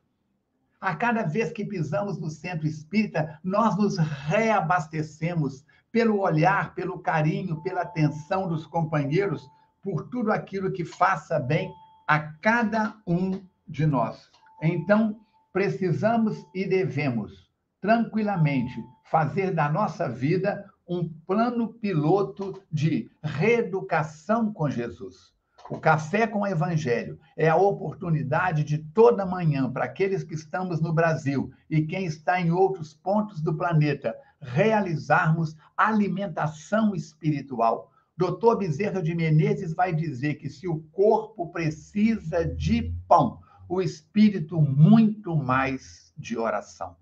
[0.79, 7.61] A cada vez que pisamos no centro espírita, nós nos reabastecemos pelo olhar, pelo carinho,
[7.61, 9.49] pela atenção dos companheiros,
[9.81, 11.73] por tudo aquilo que faça bem
[12.07, 14.29] a cada um de nós.
[14.61, 15.19] Então,
[15.53, 17.49] precisamos e devemos
[17.81, 25.33] tranquilamente fazer da nossa vida um plano piloto de reeducação com Jesus.
[25.69, 30.81] O Café com o Evangelho é a oportunidade de toda manhã para aqueles que estamos
[30.81, 37.91] no Brasil e quem está em outros pontos do planeta realizarmos alimentação espiritual.
[38.17, 44.61] Doutor Bezerra de Menezes vai dizer que se o corpo precisa de pão, o espírito
[44.61, 46.95] muito mais de oração.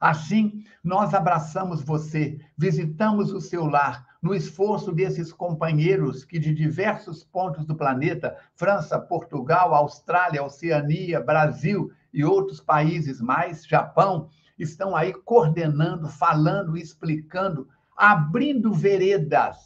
[0.00, 7.24] Assim, nós abraçamos você, visitamos o seu lar, no esforço desses companheiros que de diversos
[7.24, 15.12] pontos do planeta França, Portugal, Austrália, Oceania, Brasil e outros países mais, Japão estão aí
[15.12, 19.56] coordenando, falando, explicando, abrindo veredas.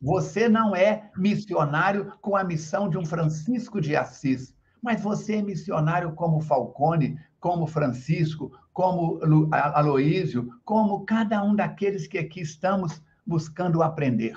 [0.00, 5.42] Você não é missionário com a missão de um Francisco de Assis, mas você é
[5.42, 9.20] missionário como Falcone, como Francisco, como
[9.52, 14.36] Aloísio, como cada um daqueles que aqui estamos buscando aprender.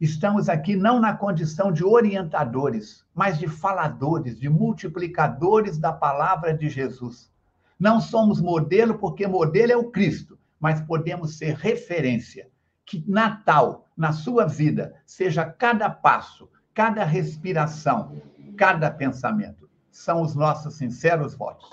[0.00, 6.68] Estamos aqui não na condição de orientadores, mas de faladores, de multiplicadores da palavra de
[6.68, 7.30] Jesus.
[7.78, 12.48] Não somos modelo, porque modelo é o Cristo, mas podemos ser referência.
[12.84, 18.20] Que Natal, na sua vida, seja cada passo, cada respiração,
[18.56, 19.68] cada pensamento.
[19.90, 21.68] São os nossos sinceros votos.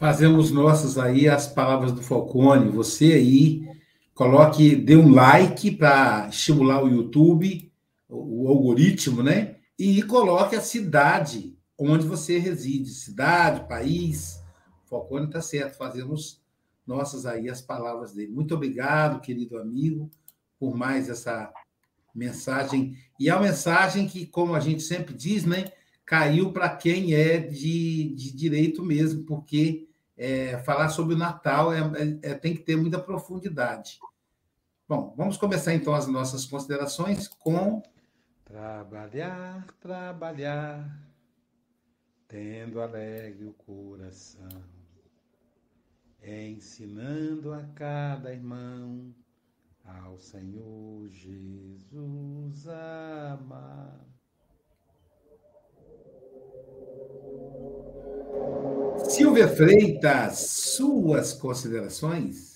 [0.00, 2.70] Fazemos nossas aí as palavras do Falcone.
[2.70, 3.69] Você aí,
[4.20, 7.72] coloque, dê um like para estimular o YouTube,
[8.06, 9.56] o, algoritmo, né?
[9.78, 14.38] E coloque a cidade onde você reside, cidade, país.
[14.84, 16.38] O Falcone está certo, fazemos
[16.86, 18.30] nossas aí as palavras dele.
[18.30, 20.10] Muito obrigado, querido amigo,
[20.58, 21.50] por mais essa
[22.14, 22.98] mensagem.
[23.18, 25.72] E é a mensagem que, como a gente sempre diz, né,
[26.04, 31.78] caiu para quem é de, de direito mesmo, porque é, falar sobre o Natal é,
[31.78, 33.98] é, é, tem que ter muita profundidade.
[34.90, 37.80] Bom, vamos começar então as nossas considerações com.
[38.44, 41.00] Trabalhar, trabalhar,
[42.26, 44.48] tendo alegre o coração,
[46.20, 49.14] ensinando a cada irmão
[49.84, 54.04] ao Senhor Jesus amar.
[59.08, 62.49] Silvia Freitas, suas considerações?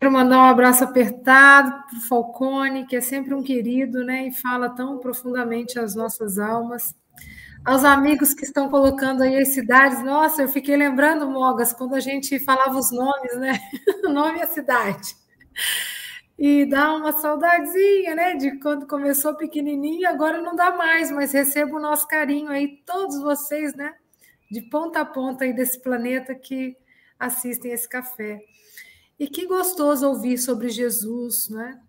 [0.00, 4.28] Quero mandar um abraço apertado para o Falcone, que é sempre um querido, né?
[4.28, 6.94] E fala tão profundamente as nossas almas.
[7.66, 12.00] Aos amigos que estão colocando aí as cidades, nossa, eu fiquei lembrando, Mogas, quando a
[12.00, 13.60] gente falava os nomes, né?
[14.02, 15.14] O nome e a cidade.
[16.38, 18.34] E dá uma saudadezinha, né?
[18.36, 23.20] De quando começou pequenininho, agora não dá mais, mas recebo o nosso carinho aí, todos
[23.20, 23.92] vocês, né?
[24.50, 26.74] De ponta a ponta aí desse planeta que
[27.18, 28.40] assistem esse café.
[29.20, 31.80] E que gostoso ouvir sobre Jesus, né?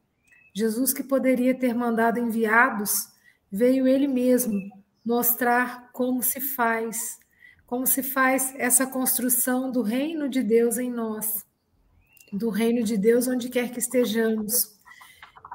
[0.53, 3.07] Jesus que poderia ter mandado enviados,
[3.51, 4.69] veio ele mesmo
[5.03, 7.17] mostrar como se faz,
[7.65, 11.43] como se faz essa construção do reino de Deus em nós
[12.31, 14.79] do reino de Deus onde quer que estejamos.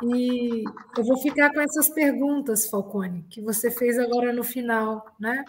[0.02, 0.62] E
[0.96, 5.42] eu vou ficar com essas perguntas, Falcone, que você fez agora no final, né?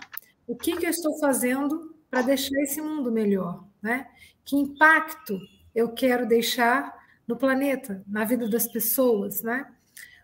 [0.47, 4.07] O que, que eu estou fazendo para deixar esse mundo melhor, né?
[4.45, 5.37] Que impacto
[5.77, 6.91] eu quero deixar
[7.27, 9.67] no planeta, na vida das pessoas, né?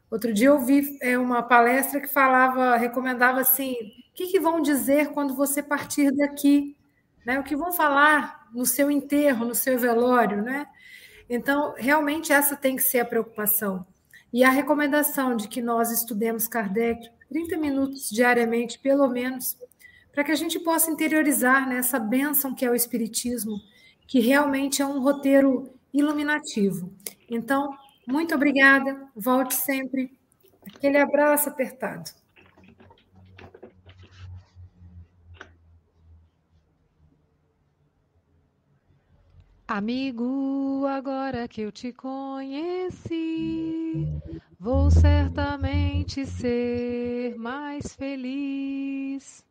[0.10, 4.62] Outro dia eu vi é, uma palestra que falava, recomendava assim, o que, que vão
[4.62, 6.76] dizer quando você partir daqui,
[7.24, 7.40] né?
[7.40, 10.66] O que vão falar no seu enterro, no seu velório, né?
[11.30, 13.86] Então, realmente, essa tem que ser a preocupação.
[14.32, 19.56] E a recomendação de que nós estudemos Kardec 30 minutos diariamente, pelo menos,
[20.12, 23.62] para que a gente possa interiorizar nessa né, bênção que é o Espiritismo,
[24.08, 26.92] que realmente é um roteiro iluminativo.
[27.30, 27.76] Então,
[28.08, 30.18] muito obrigada, volte sempre.
[30.66, 32.12] Aquele abraço apertado.
[39.68, 43.12] Amigo, agora que eu te conheci,
[44.60, 49.43] vou certamente ser mais feliz.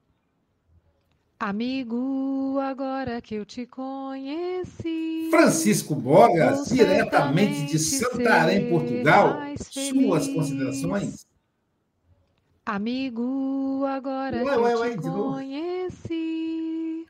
[1.45, 5.27] Amigo, agora que eu te conheci.
[5.29, 9.41] Francisco Bogas, diretamente de Santarém, Portugal.
[9.59, 11.27] Suas considerações?
[12.65, 17.07] Amigo, agora ué, que ué, eu te conheci.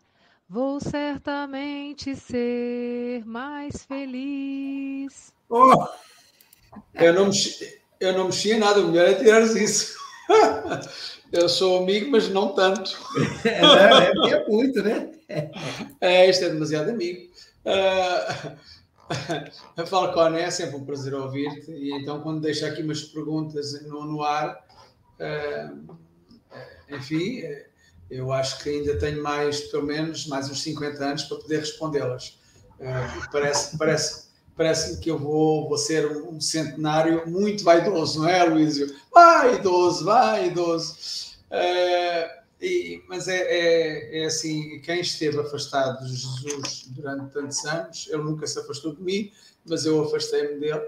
[0.49, 5.35] Vou certamente ser mais feliz.
[5.51, 5.89] Oh,
[6.95, 9.95] eu, não mexi, eu não mexia nada, o melhor é tirares isso.
[11.33, 12.99] Eu sou amigo, mas não tanto.
[13.45, 15.11] É, é, é muito, né?
[16.01, 17.31] É, isto é demasiado amigo.
[19.05, 23.81] Uh, a Falcone é sempre um prazer ouvir-te, e então, quando deixo aqui umas perguntas
[23.83, 24.59] no, no ar,
[25.21, 25.97] uh,
[26.89, 27.43] enfim,
[28.11, 32.41] eu acho que ainda tenho mais, pelo menos, mais uns 50 anos para poder respondê-las.
[32.81, 38.45] Uh, parece, parece, parece que eu vou, vou ser um, centenário muito vaidoso, não é,
[38.45, 38.95] Luísio?
[39.13, 40.97] Vai, idoso, vai, idoso.
[41.51, 48.09] Uh, e, mas é, é, é, assim, quem esteve afastado de Jesus durante tantos anos,
[48.09, 49.33] ele nunca se afastou de mim,
[49.65, 50.81] mas eu afastei-me dele.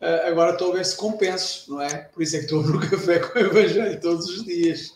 [0.00, 1.96] Uh, agora estou a ver se compenso, não é?
[2.12, 4.94] Por isso é que estou no café com o Evangelho todos os dias.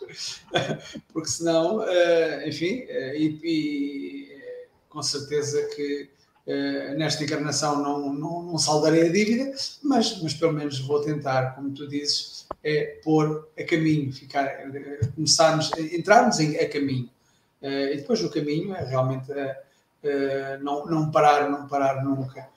[1.12, 6.10] Porque senão, uh, enfim, e, e, com certeza que
[6.96, 11.70] nesta encarnação não, não, não, saldarei a dívida, mas, mas pelo menos vou tentar, como
[11.70, 14.48] tu dizes, é pôr a caminho, ficar,
[15.14, 17.10] começarmos, entrarmos em, a caminho.
[17.60, 19.32] e depois o caminho é realmente
[20.60, 22.48] não, não parar, não parar nunca.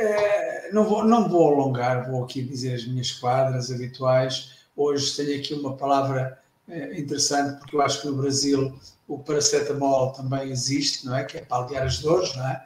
[0.00, 4.64] É, não, vou, não vou alongar, vou aqui dizer as minhas quadras habituais.
[4.74, 8.74] Hoje tenho aqui uma palavra é, interessante, porque eu acho que no Brasil
[9.06, 11.24] o paracetamol também existe, não é?
[11.24, 12.64] Que é para aliviar as dores, não é?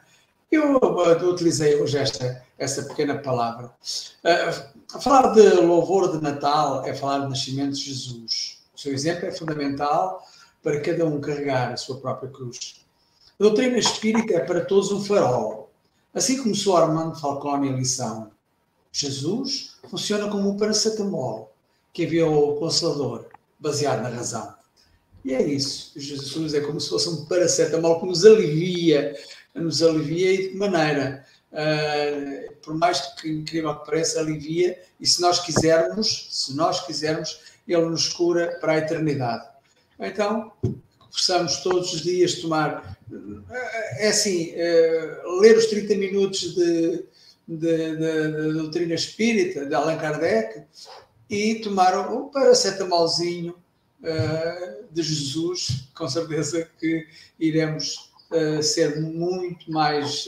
[0.55, 3.71] Eu, utilizei hoje esta, essa pequena palavra.
[4.23, 8.63] Uh, falar de louvor de Natal é falar do nascimento de Jesus.
[8.75, 10.23] O seu exemplo é fundamental
[10.63, 12.75] para cada um carregar a sua própria cruz.
[13.39, 15.65] A doutrina espírita é para todos um farol
[16.15, 18.31] Assim começou Armando Falcone a lição.
[18.89, 21.53] Jesus funciona como um paracetamol
[21.91, 23.25] que enviou o Consolador,
[23.59, 24.55] baseado na razão.
[25.25, 25.91] E é isso.
[25.97, 29.13] Jesus é como se fosse um paracetamol que nos alivia,
[29.55, 31.25] nos alivia e de que maneira.
[31.51, 37.39] Uh, por mais que incrível que pareça, alivia, e se nós quisermos, se nós quisermos,
[37.67, 39.47] ele nos cura para a eternidade.
[39.99, 40.51] Então,
[41.11, 42.97] possamos todos os dias tomar.
[43.97, 44.53] É assim,
[45.39, 47.05] ler os 30 minutos de,
[47.47, 50.63] de, de, de doutrina espírita de Allan Kardec
[51.29, 53.55] e tomar um paracetamolzinho
[54.91, 57.07] de Jesus, com certeza que
[57.39, 58.11] iremos
[58.61, 60.25] ser muito mais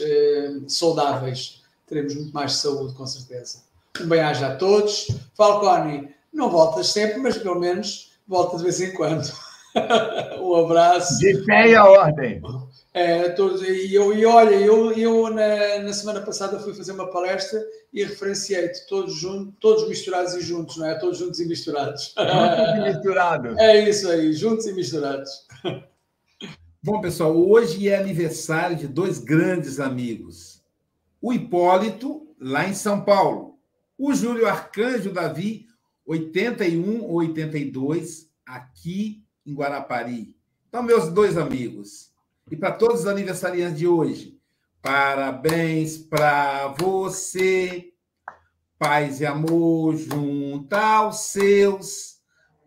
[0.66, 3.62] saudáveis, teremos muito mais saúde, com certeza.
[4.00, 5.08] Um bem-aja a todos.
[5.34, 9.30] Falcone, não voltas sempre, mas pelo menos volta de vez em quando.
[10.40, 11.18] um abraço.
[11.18, 12.42] De pé e a ordem.
[12.94, 17.10] É, todos, e, eu, e olha, eu, eu na, na, semana passada fui fazer uma
[17.10, 20.98] palestra e referenciei-te todos juntos, todos misturados e juntos, não é?
[20.98, 22.14] Todos juntos e misturados.
[22.16, 23.56] Juntos e misturados.
[23.60, 25.30] É isso aí, juntos e misturados.
[26.90, 30.64] Bom, pessoal, hoje é aniversário de dois grandes amigos.
[31.20, 33.58] O Hipólito, lá em São Paulo.
[33.98, 35.66] O Júlio Arcanjo Davi,
[36.06, 40.34] 81 ou 82, aqui em Guarapari.
[40.66, 42.10] Então, meus dois amigos,
[42.50, 44.40] e para todos os aniversariantes de hoje,
[44.80, 47.92] parabéns para você,
[48.78, 52.17] paz e amor junto aos seus.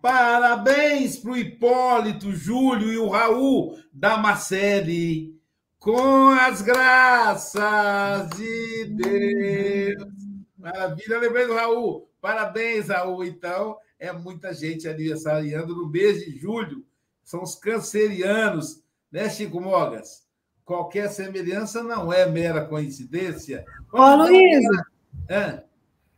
[0.01, 5.39] Parabéns para o Hipólito, Júlio e o Raul da Marcele,
[5.77, 10.11] com as graças de Deus.
[10.57, 12.09] Maravilha, lembrei do Raul.
[12.19, 13.23] Parabéns, Raul.
[13.23, 16.83] Então, é muita gente aniversariando no mês de julho.
[17.23, 18.81] São os cancerianos,
[19.11, 20.23] né, Chico Mogas?
[20.65, 23.63] Qualquer semelhança não é mera coincidência.
[23.93, 24.85] Ô, Luísa,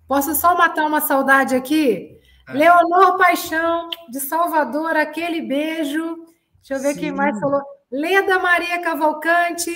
[0.07, 2.19] posso só matar uma saudade aqui?
[2.45, 2.53] Ah.
[2.53, 6.25] Leonor Paixão, de Salvador, aquele beijo.
[6.57, 6.99] Deixa eu ver Sim.
[6.99, 7.61] quem mais falou.
[7.91, 9.71] Leda Maria Cavalcante,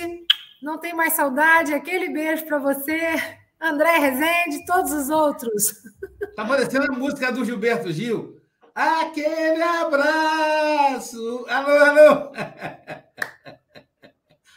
[0.62, 3.14] não tem mais saudade, aquele beijo para você.
[3.60, 5.74] André Rezende, todos os outros.
[6.36, 8.40] Tá parecendo a música do Gilberto Gil.
[8.72, 11.44] Aquele abraço.
[11.48, 12.32] Alô, alô.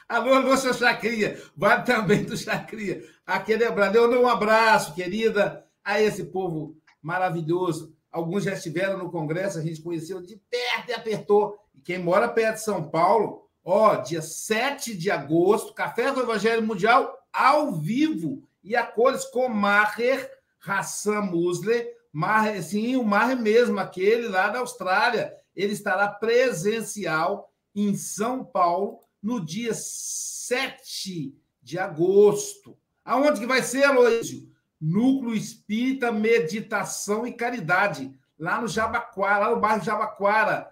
[0.08, 1.42] Alô, alô, seu Chacria.
[1.58, 3.02] Vale também do Chacria.
[3.26, 3.96] Aquele abraço.
[3.96, 7.96] Eu dou um abraço, querida, a esse povo maravilhoso.
[8.12, 11.58] Alguns já estiveram no Congresso, a gente conheceu de perto e apertou.
[11.74, 16.62] E quem mora perto de São Paulo, ó, dia 7 de agosto, Café do Evangelho
[16.62, 20.30] Mundial ao vivo e a cores com Maher
[20.66, 25.34] Hassan Musle, Maher, sim, o Maher mesmo, aquele lá da Austrália.
[25.56, 32.78] Ele estará presencial em São Paulo no dia 7 de agosto.
[33.06, 34.51] Aonde que vai ser, Aloysio?
[34.82, 40.72] Núcleo Espírita Meditação e Caridade, lá no Jabaquara, lá no bairro Jabaquara,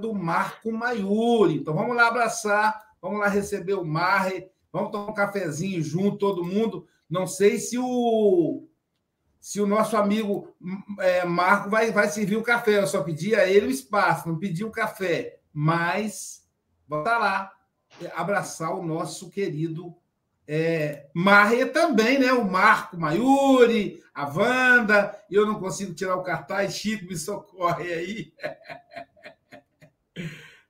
[0.00, 1.56] do Marco Maiuri.
[1.56, 6.44] Então vamos lá abraçar, vamos lá receber o Marre, Vamos tomar um cafezinho junto, todo
[6.44, 6.88] mundo.
[7.08, 8.66] Não sei se o
[9.38, 10.54] se o nosso amigo
[11.00, 12.78] é, Marco vai, vai servir o café.
[12.78, 15.40] Eu só pedi a ele o espaço, não pedi o café.
[15.52, 16.48] Mas
[16.88, 17.52] vamos lá,
[18.14, 19.94] abraçar o nosso querido
[20.46, 22.32] é, Marre também, né?
[22.32, 25.16] O Marco Maiuri, a Wanda.
[25.30, 28.32] Eu não consigo tirar o cartaz, Chico me socorre aí.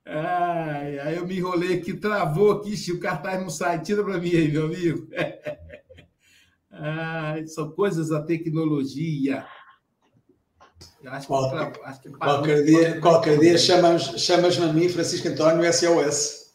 [0.05, 3.81] Ai, aí eu me enrolei aqui, travou aqui, o cartaz não sai.
[3.81, 5.07] Tira para mim aí, meu amigo.
[6.69, 9.45] Ai, são coisas da tecnologia.
[11.05, 15.71] Acho que, qualquer, acho que qualquer dia, qualquer dia chamas, chamas-me a mim, Francisco António,
[15.71, 16.53] SOS.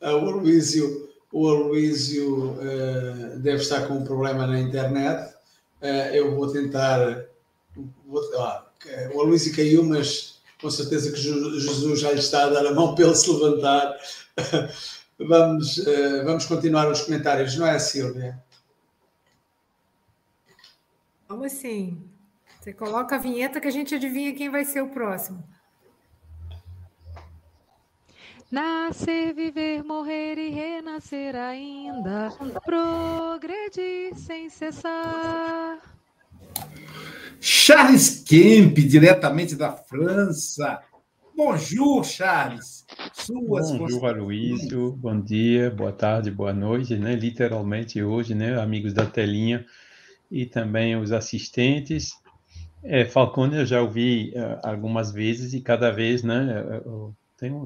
[0.02, 5.34] o Aloísio, o Aloísio uh, deve estar com um problema na internet.
[5.82, 7.26] Uh, eu vou tentar.
[8.06, 8.66] Vou, ah,
[9.14, 12.93] o Aloysio caiu, mas com certeza que Jesus já lhe está a dar a mão
[12.95, 13.95] para ele se levantar.
[15.20, 18.41] vamos, uh, vamos continuar os comentários, não é, Silvia?
[21.28, 22.04] Vamos sim.
[22.60, 25.43] Você coloca a vinheta que a gente adivinha quem vai ser o próximo.
[28.52, 32.28] Nascer, viver, morrer e renascer ainda,
[32.66, 35.80] progredir sem cessar.
[37.39, 40.82] Charles Kemp, diretamente da França.
[41.34, 42.86] Bonjour, Charles.
[43.14, 44.91] Suas Bonjour, Aloysio.
[44.97, 47.16] Bom dia, boa tarde, boa noite, né?
[47.16, 48.60] Literalmente hoje, né?
[48.60, 49.66] Amigos da telinha
[50.30, 52.20] e também os assistentes.
[52.84, 56.82] É, Falcone eu já ouvi uh, algumas vezes e cada vez, né?
[56.86, 57.16] Eu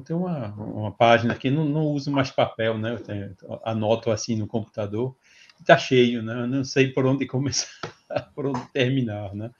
[0.00, 2.92] tenho uma, uma página que não, não uso mais papel, né?
[2.92, 5.14] Eu tenho, anoto assim no computador.
[5.60, 6.32] Está cheio, né?
[6.34, 7.68] Eu não sei por onde começar,
[8.34, 9.50] por onde terminar, né?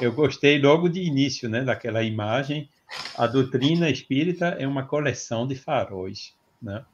[0.00, 2.68] eu gostei logo de início, né, daquela imagem.
[3.16, 6.84] A doutrina espírita é uma coleção de faróis, né?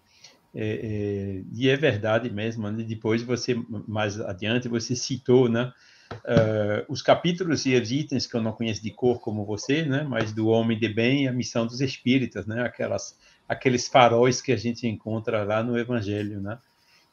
[0.55, 2.71] É, é, e é verdade mesmo.
[2.71, 2.83] Né?
[2.85, 3.55] Depois você,
[3.87, 5.73] mais adiante, você citou, né,
[6.13, 10.03] uh, os capítulos e os itens que eu não conheço de cor como você, né?
[10.03, 12.63] Mas do homem de bem e a missão dos espíritas, né?
[12.63, 13.17] Aquelas,
[13.49, 16.59] aqueles faróis que a gente encontra lá no Evangelho, né?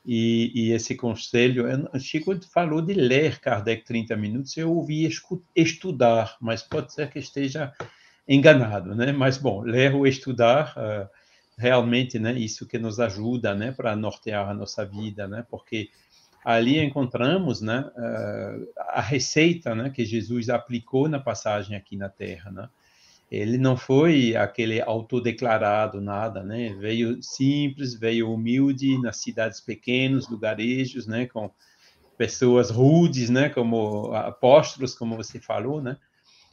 [0.06, 1.66] E, e, esse conselho,
[2.00, 5.10] Chico falou de ler Kardec 30 minutos, eu ouvi
[5.56, 7.74] estudar, mas pode ser que esteja
[8.28, 9.12] enganado, né?
[9.12, 11.10] Mas, bom, ler ou estudar, uh,
[11.58, 15.46] realmente, né, isso que nos ajuda, né, para nortear a nossa vida, né?
[15.50, 15.89] Porque
[16.46, 22.52] ali encontramos, né, uh, a receita, né, que Jesus aplicou na passagem aqui na Terra,
[22.52, 22.70] né?
[23.30, 26.76] ele não foi aquele autodeclarado nada, né?
[26.80, 31.26] Veio simples, veio humilde nas cidades pequenas, lugarejos, né?
[31.26, 31.50] Com
[32.18, 33.50] pessoas rudes, né?
[33.50, 35.98] Como apóstolos, como você falou, né?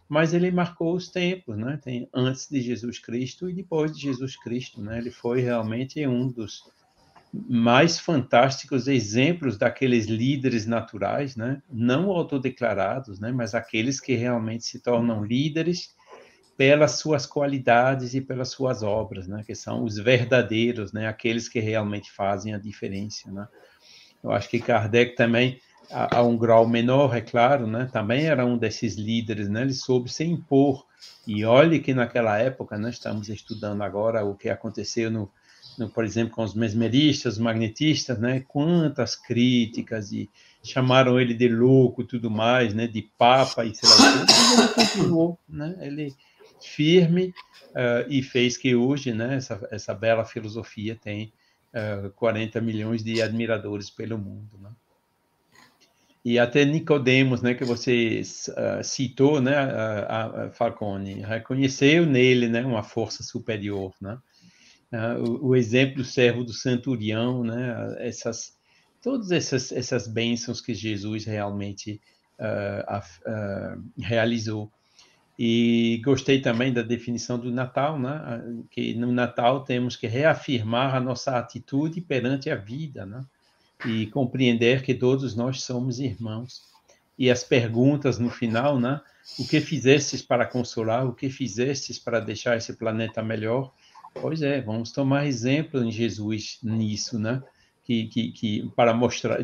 [0.09, 1.79] Mas ele marcou os tempos, né?
[1.83, 4.99] Tem antes de Jesus Cristo e depois de Jesus Cristo, né?
[4.99, 6.63] Ele foi realmente um dos
[7.33, 11.63] mais fantásticos exemplos daqueles líderes naturais, né?
[11.71, 13.33] Não autodeclarados, né?
[13.33, 15.95] Mas aqueles que realmente se tornam líderes
[16.59, 19.43] pelas suas qualidades e pelas suas obras, né?
[19.47, 21.09] Que são os verdadeiros, né?
[21.09, 23.49] Aqueles que realmente fazem a diferença, né?
[24.23, 25.59] Eu acho que Kardec também,
[25.91, 27.89] a, a um grau menor, é claro, né?
[27.91, 29.63] Também era um desses líderes, né?
[29.63, 30.87] Ele soube se impor.
[31.27, 32.91] E olhe que naquela época, né?
[32.91, 35.31] estamos estudando agora o que aconteceu no,
[35.95, 38.41] por exemplo, com os mesmeristas, os magnetistas, né?
[38.47, 40.29] Quantas críticas e
[40.63, 42.87] chamaram ele de louco, tudo mais, né?
[42.87, 43.97] De papa e sei lá.
[43.99, 45.77] Mas ele continuou, né?
[45.81, 46.15] Ele
[46.63, 47.35] firme
[47.71, 51.33] uh, e fez que hoje, né, essa, essa bela filosofia tem
[51.75, 54.71] uh, eh, 40 milhões de admiradores pelo mundo, né?
[56.25, 62.65] E até Nicodemos, né, que você uh, citou, né, a, a Falcone, reconheceu nele, né,
[62.65, 64.19] uma força superior, né?
[65.19, 68.57] O, o, exemplo do servo do centurião, né, essas
[69.03, 72.01] todas essas essas bênçãos que Jesus realmente
[73.99, 74.71] realizou.
[75.39, 78.43] E gostei também da definição do Natal, né?
[78.71, 83.25] que no Natal temos que reafirmar a nossa atitude perante a vida, né?
[83.87, 86.63] e compreender que todos nós somos irmãos.
[87.19, 89.01] E as perguntas no final, né?
[89.39, 91.07] O que fizestes para consolar?
[91.07, 93.73] O que fizestes para deixar esse planeta melhor?
[94.15, 97.43] Pois é, vamos tomar exemplo em Jesus nisso, né?
[97.85, 99.39] Que, que, que para mostrar,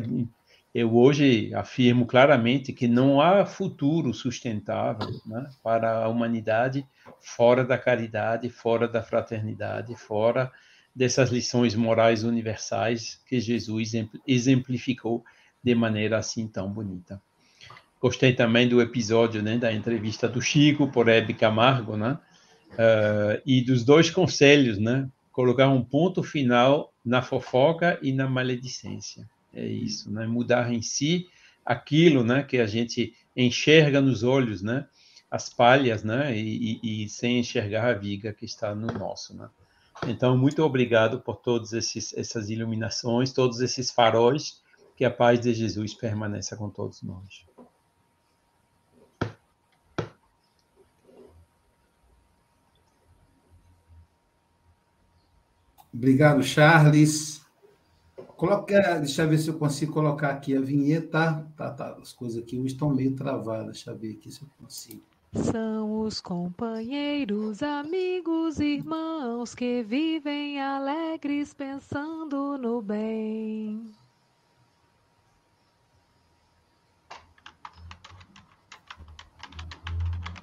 [0.73, 6.85] eu hoje afirmo claramente que não há futuro sustentável né, para a humanidade
[7.19, 10.51] fora da caridade, fora da fraternidade, fora
[10.95, 13.93] dessas lições morais universais que Jesus
[14.27, 15.23] exemplificou
[15.63, 17.21] de maneira assim tão bonita.
[17.99, 22.17] Gostei também do episódio né, da entrevista do Chico por Hebe Camargo, né,
[22.73, 29.27] uh, e dos dois conselhos, né, colocar um ponto final na fofoca e na maledicência
[29.53, 30.25] é isso, né?
[30.27, 31.27] Mudar em si
[31.65, 34.87] aquilo, né, que a gente enxerga nos olhos, né,
[35.29, 39.47] as palhas, né, e, e, e sem enxergar a viga que está no nosso, né.
[40.07, 44.61] Então, muito obrigado por todas essas iluminações, todos esses faróis,
[44.95, 47.45] que a paz de Jesus permaneça com todos nós.
[55.99, 57.41] Obrigado, Charles.
[58.37, 61.45] Coloca, deixa eu ver se eu consigo colocar aqui a vinheta.
[61.57, 63.65] Tá, tá, as coisas aqui estão meio travadas.
[63.65, 65.01] Deixa eu ver aqui se eu consigo.
[65.33, 73.83] São os companheiros, amigos, irmãos que vivem alegres pensando no bem.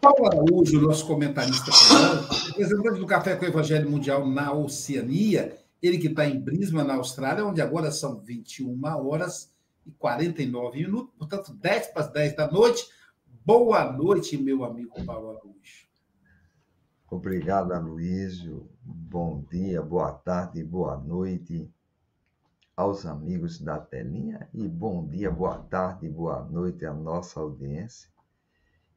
[0.06, 1.72] Paulo Araújo, nosso comentarista,
[2.46, 6.94] representante do Café com o Evangelho Mundial na Oceania, ele que está em Brisbane, na
[6.94, 9.52] Austrália, onde agora são 21 horas
[9.84, 12.88] e 49 minutos, portanto, 10 para as 10 da noite.
[13.44, 15.88] Boa noite, meu amigo Paulo Araújo.
[17.10, 18.70] Obrigado, Aloysio.
[18.84, 21.68] Bom dia, boa tarde, boa noite
[22.76, 28.08] aos amigos da telinha e bom dia, boa tarde, boa noite à nossa audiência.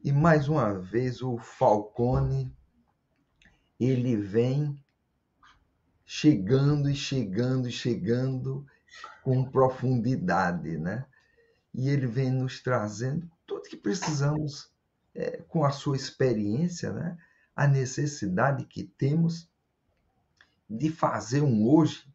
[0.01, 2.55] E mais uma vez o Falcone,
[3.77, 4.81] ele vem
[6.05, 8.65] chegando e chegando e chegando
[9.21, 11.05] com profundidade, né?
[11.73, 14.71] E ele vem nos trazendo tudo que precisamos
[15.13, 17.17] é, com a sua experiência, né?
[17.53, 19.49] A necessidade que temos
[20.69, 22.07] de fazer um hoje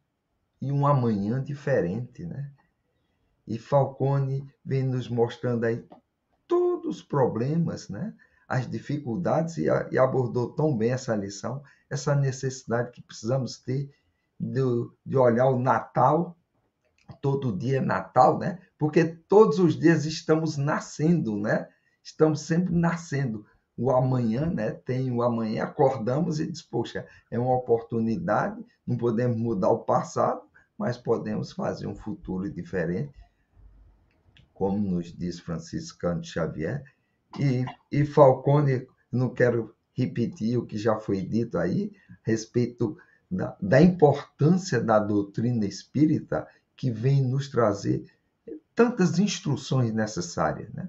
[0.59, 2.51] e um amanhã diferente, né?
[3.47, 5.87] E Falcone vem nos mostrando aí
[6.85, 8.15] os problemas, né?
[8.47, 13.91] As dificuldades e, a, e abordou tão bem essa lição essa necessidade que precisamos ter
[14.39, 14.61] de,
[15.07, 16.37] de olhar o Natal
[17.21, 18.59] todo dia é Natal, né?
[18.79, 21.69] Porque todos os dias estamos nascendo, né?
[22.03, 23.47] Estamos sempre nascendo.
[23.77, 24.71] O amanhã, né?
[24.71, 30.43] Tem o amanhã, acordamos e diz, poxa, é uma oportunidade, não podemos mudar o passado,
[30.79, 33.13] mas podemos fazer um futuro diferente,
[34.55, 36.85] como nos diz Francisco Cândido Xavier.
[37.39, 42.97] E, e Falcone, não quero repetir o que já foi dito aí, a respeito
[43.31, 46.47] da, da importância da doutrina espírita
[46.77, 48.05] que vem nos trazer
[48.75, 50.73] tantas instruções necessárias.
[50.73, 50.89] Né?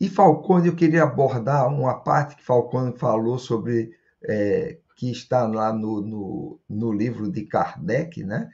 [0.00, 5.72] E Falcone, eu queria abordar uma parte que Falcone falou sobre, é, que está lá
[5.72, 8.50] no, no, no livro de Kardec, né?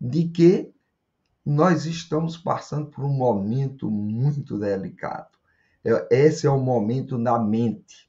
[0.00, 0.72] de que
[1.50, 5.36] nós estamos passando por um momento muito delicado.
[5.84, 8.08] É, esse é o momento da mente.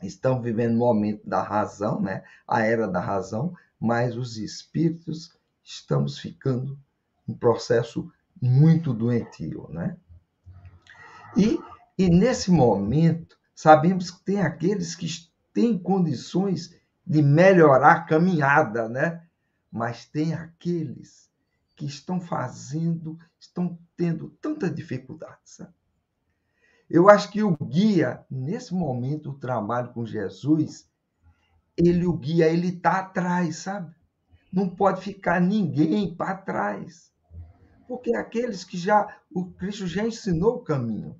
[0.00, 2.22] Estamos vivendo o momento da razão, né?
[2.46, 6.78] a era da razão, mas os espíritos estamos ficando
[7.26, 8.08] um processo
[8.40, 9.96] muito doentio, né?
[11.36, 11.58] E,
[11.98, 15.08] e nesse momento, sabemos que tem aqueles que
[15.52, 19.24] têm condições de melhorar a caminhada, né?
[19.70, 21.29] Mas tem aqueles
[21.80, 25.72] que estão fazendo, estão tendo tanta dificuldade, sabe?
[26.90, 30.86] Eu acho que o guia, nesse momento, o trabalho com Jesus,
[31.74, 33.94] ele, o guia, ele está atrás, sabe?
[34.52, 37.10] Não pode ficar ninguém para trás.
[37.88, 41.18] Porque aqueles que já, o Cristo já ensinou o caminho.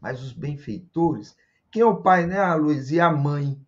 [0.00, 1.36] Mas os benfeitores,
[1.70, 2.90] quem é o pai, né, a Luiz?
[2.90, 3.60] E a mãe?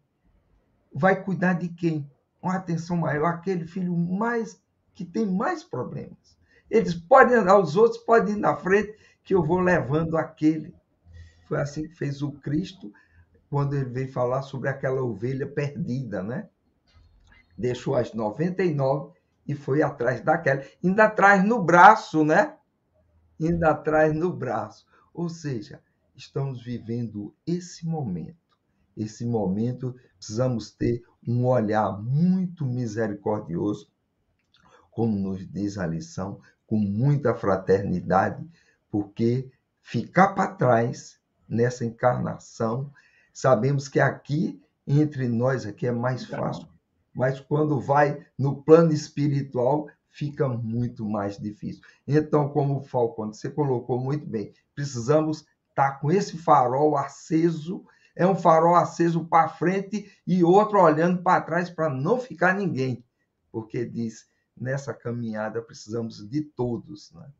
[0.95, 2.11] Vai cuidar de quem?
[2.41, 4.59] Uma atenção maior, aquele filho mais
[4.97, 6.37] que tem mais problemas.
[6.69, 10.75] Eles podem andar, os outros podem ir na frente, que eu vou levando aquele.
[11.47, 12.93] Foi assim que fez o Cristo,
[13.49, 16.49] quando ele veio falar sobre aquela ovelha perdida, né?
[17.57, 19.13] deixou as 99
[19.47, 20.63] e foi atrás daquela.
[20.85, 22.57] Ainda atrás no braço, né?
[23.41, 24.87] Ainda atrás no braço.
[25.15, 25.81] Ou seja,
[26.15, 28.37] estamos vivendo esse momento.
[28.97, 33.91] Esse momento precisamos ter um olhar muito misericordioso,
[34.97, 38.43] como nos diz a lição, com muita fraternidade,
[38.91, 39.51] porque
[39.83, 42.91] ficar para trás nessa encarnação,
[43.31, 46.67] sabemos que aqui entre nós aqui é mais fácil.
[47.15, 51.83] mas quando vai no plano espiritual, fica muito mais difícil.
[52.09, 57.85] Então, como o Falcone, você colocou muito bem, precisamos estar tá com esse farol aceso,
[58.15, 63.05] é um farol aceso para frente e outro olhando para trás para não ficar ninguém,
[63.53, 64.27] porque diz,
[64.59, 67.13] nessa caminhada precisamos de todos.
[67.13, 67.31] Né?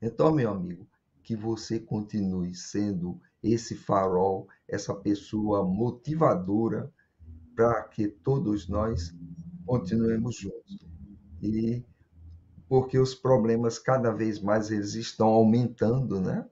[0.00, 0.86] Então, meu amigo,
[1.22, 6.92] que você continue sendo esse farol, essa pessoa motivadora,
[7.54, 9.14] para que todos nós
[9.66, 10.78] continuemos juntos.
[11.42, 11.84] E
[12.68, 16.46] porque os problemas cada vez mais eles estão aumentando, né?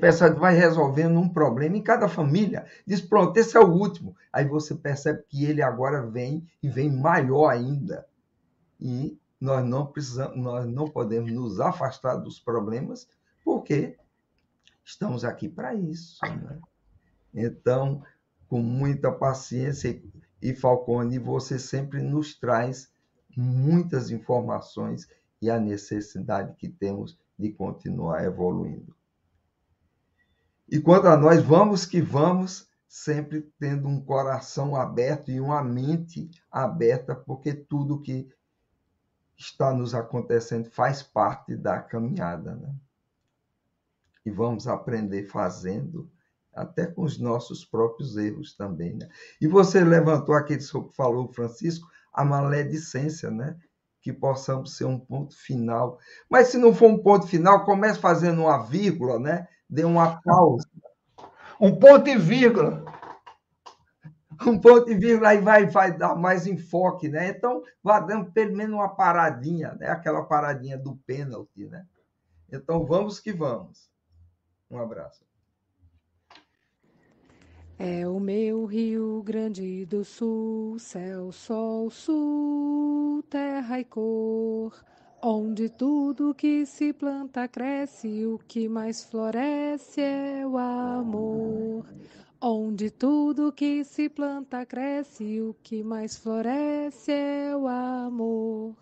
[0.00, 2.66] Pensa que vai resolvendo um problema em cada família.
[2.86, 4.14] Diz, pronto, esse é o último.
[4.32, 8.06] Aí você percebe que ele agora vem e vem maior ainda.
[8.80, 13.08] E nós não precisamos, nós não podemos nos afastar dos problemas,
[13.44, 13.96] porque
[14.84, 16.18] estamos aqui para isso.
[16.24, 16.60] Né?
[17.34, 18.02] Então,
[18.48, 20.02] com muita paciência
[20.40, 22.92] e Falcone, você sempre nos traz
[23.36, 25.08] muitas informações
[25.40, 28.94] e a necessidade que temos de continuar evoluindo.
[30.68, 36.30] E quanto a nós, vamos que vamos, sempre tendo um coração aberto e uma mente
[36.50, 38.28] aberta, porque tudo que
[39.38, 42.56] está nos acontecendo faz parte da caminhada.
[42.56, 42.74] Né?
[44.26, 46.10] E vamos aprender fazendo
[46.52, 48.94] até com os nossos próprios erros também.
[48.94, 49.08] Né?
[49.40, 53.56] E você levantou aquele que falou, Francisco, a maledicência, né?
[54.00, 55.98] que possamos ser um ponto final.
[56.28, 59.46] Mas se não for um ponto final, comece fazendo uma vírgula, né?
[59.70, 60.68] dê uma pausa.
[61.60, 62.84] Um ponto e vírgula.
[64.46, 67.30] Um ponto e vírgula, aí vai, vai dar mais enfoque, né?
[67.30, 69.88] Então, vá dando pelo menos uma paradinha, né?
[69.88, 71.84] Aquela paradinha do pênalti, né?
[72.50, 73.90] Então, vamos que vamos.
[74.70, 75.26] Um abraço.
[77.78, 84.74] É o meu Rio Grande do Sul, céu, sol, sul, terra e cor,
[85.22, 91.86] onde tudo que se planta cresce, o que mais floresce é o amor.
[92.40, 98.76] Onde tudo que se planta cresce, o que mais floresce é o amor.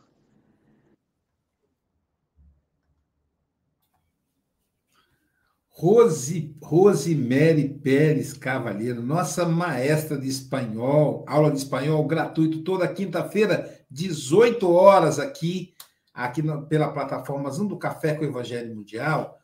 [5.68, 14.70] Rose, Rosemary Pérez Cavalheiro, nossa maestra de espanhol, aula de espanhol gratuito toda quinta-feira, 18
[14.70, 15.74] horas aqui
[16.12, 19.38] aqui na, pela plataforma Zoom do Café com o Evangelho Mundial.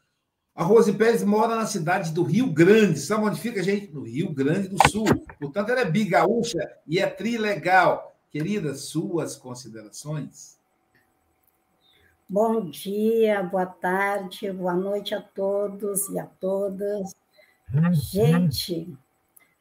[0.54, 2.98] A Rose Pérez mora na cidade do Rio Grande.
[2.98, 3.90] Sabe onde fica, gente?
[3.90, 5.06] No Rio Grande do Sul.
[5.40, 8.14] Portanto, ela é bigaúcha e é trilegal.
[8.30, 10.58] Querida, suas considerações?
[12.28, 17.14] Bom dia, boa tarde, boa noite a todos e a todas.
[17.92, 18.94] Gente,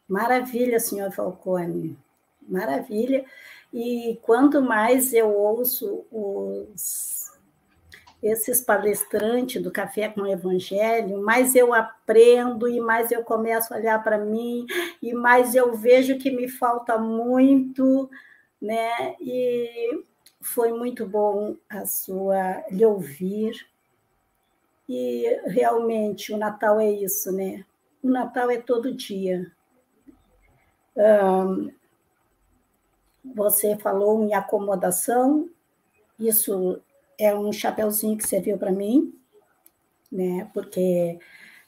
[0.07, 1.97] maravilha, senhor Falcone,
[2.47, 3.25] maravilha.
[3.73, 7.20] E quanto mais eu ouço os,
[8.21, 13.77] esses palestrantes do Café com o Evangelho, mais eu aprendo e mais eu começo a
[13.77, 14.65] olhar para mim
[15.01, 18.09] e mais eu vejo que me falta muito,
[18.61, 19.15] né?
[19.19, 20.03] E
[20.39, 23.67] foi muito bom a sua lhe ouvir.
[24.87, 27.65] E realmente o Natal é isso, né?
[28.03, 29.51] O Natal é todo dia.
[30.95, 31.71] Um,
[33.23, 35.49] você falou em acomodação,
[36.19, 36.81] isso
[37.23, 39.13] é um chapeuzinho que serviu para mim,
[40.11, 40.49] né?
[40.53, 41.19] Porque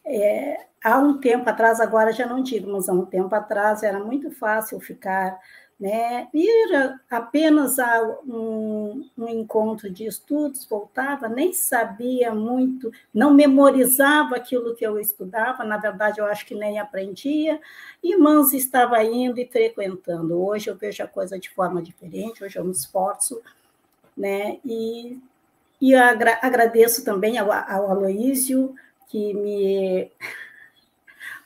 [0.06, 4.00] é, há um tempo atrás, agora já não digo, mas há um tempo atrás era
[4.00, 5.40] muito fácil ficar
[5.84, 6.30] né?
[6.34, 14.76] Ir apenas a um, um, encontro de estudos, voltava, nem sabia muito, não memorizava aquilo
[14.76, 17.60] que eu estudava, na verdade, eu acho que nem aprendia,
[18.02, 20.42] e Mans estava indo e frequentando.
[20.42, 23.42] Hoje eu vejo a coisa de forma diferente, hoje eu me esforço,
[24.16, 24.60] né?
[24.64, 25.20] E,
[25.84, 28.74] e agra agradeço também ao, ao Aloísio,
[29.10, 30.10] que me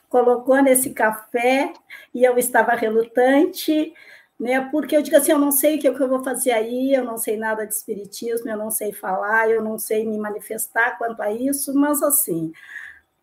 [0.08, 1.74] colocou nesse café
[2.14, 3.96] e eu estava relutante,
[4.40, 4.62] né?
[4.70, 7.18] Porque eu digo assim, eu não sei o que, eu vou fazer aí, eu não
[7.18, 11.32] sei nada de espiritismo, eu não sei falar, eu não sei me manifestar quanto a
[11.32, 12.54] isso, mas assim,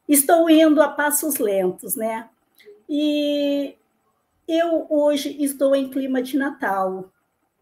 [0.08, 2.28] estou indo a passos lentos, né?
[2.88, 3.76] E
[4.48, 7.08] eu hoje estou em clima de Natal,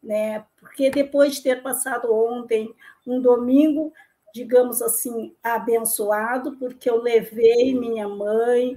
[0.02, 0.42] né?
[0.62, 2.72] Porque depois de ter passado ontem
[3.04, 3.92] um domingo,
[4.32, 8.76] digamos assim, abençoado, porque eu levei minha mãe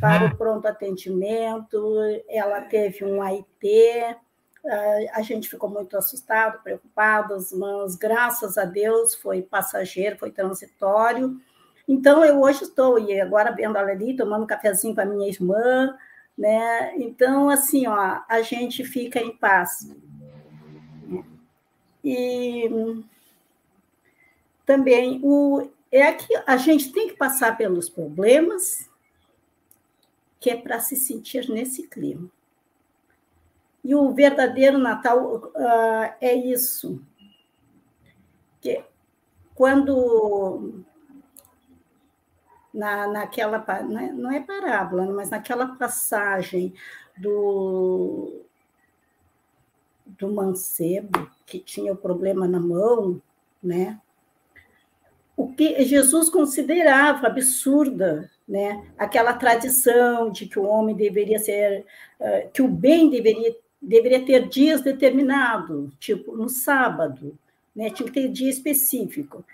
[0.00, 1.94] para o pronto atendimento,
[2.26, 4.16] ela teve um AIT,
[5.12, 11.38] a gente ficou muito assustado, preocupados, mas graças a Deus foi passageiro, foi transitório.
[11.86, 15.28] Então, eu hoje estou, e agora vendo ela ali, tomando um cafezinho com a minha
[15.28, 15.94] irmã,
[16.36, 16.96] né?
[16.96, 19.88] Então, assim, ó, a gente fica em paz.
[22.08, 22.70] E
[24.64, 28.88] também o, é que a gente tem que passar pelos problemas,
[30.38, 32.30] que é para se sentir nesse clima.
[33.82, 37.02] E o verdadeiro Natal uh, é isso.
[38.60, 38.84] Que
[39.52, 40.84] quando
[42.72, 46.72] na, naquela é, não é parábola, mas naquela passagem
[47.16, 48.45] do
[50.06, 53.20] do mancebo que tinha o problema na mão,
[53.62, 54.00] né?
[55.36, 58.86] o que Jesus considerava absurda, né?
[58.96, 61.84] Aquela tradição de que o homem deveria ser,
[62.54, 67.38] que o bem deveria deveria ter dias determinados, tipo no sábado,
[67.74, 67.90] né?
[67.90, 69.44] Tinha que ter dia específico.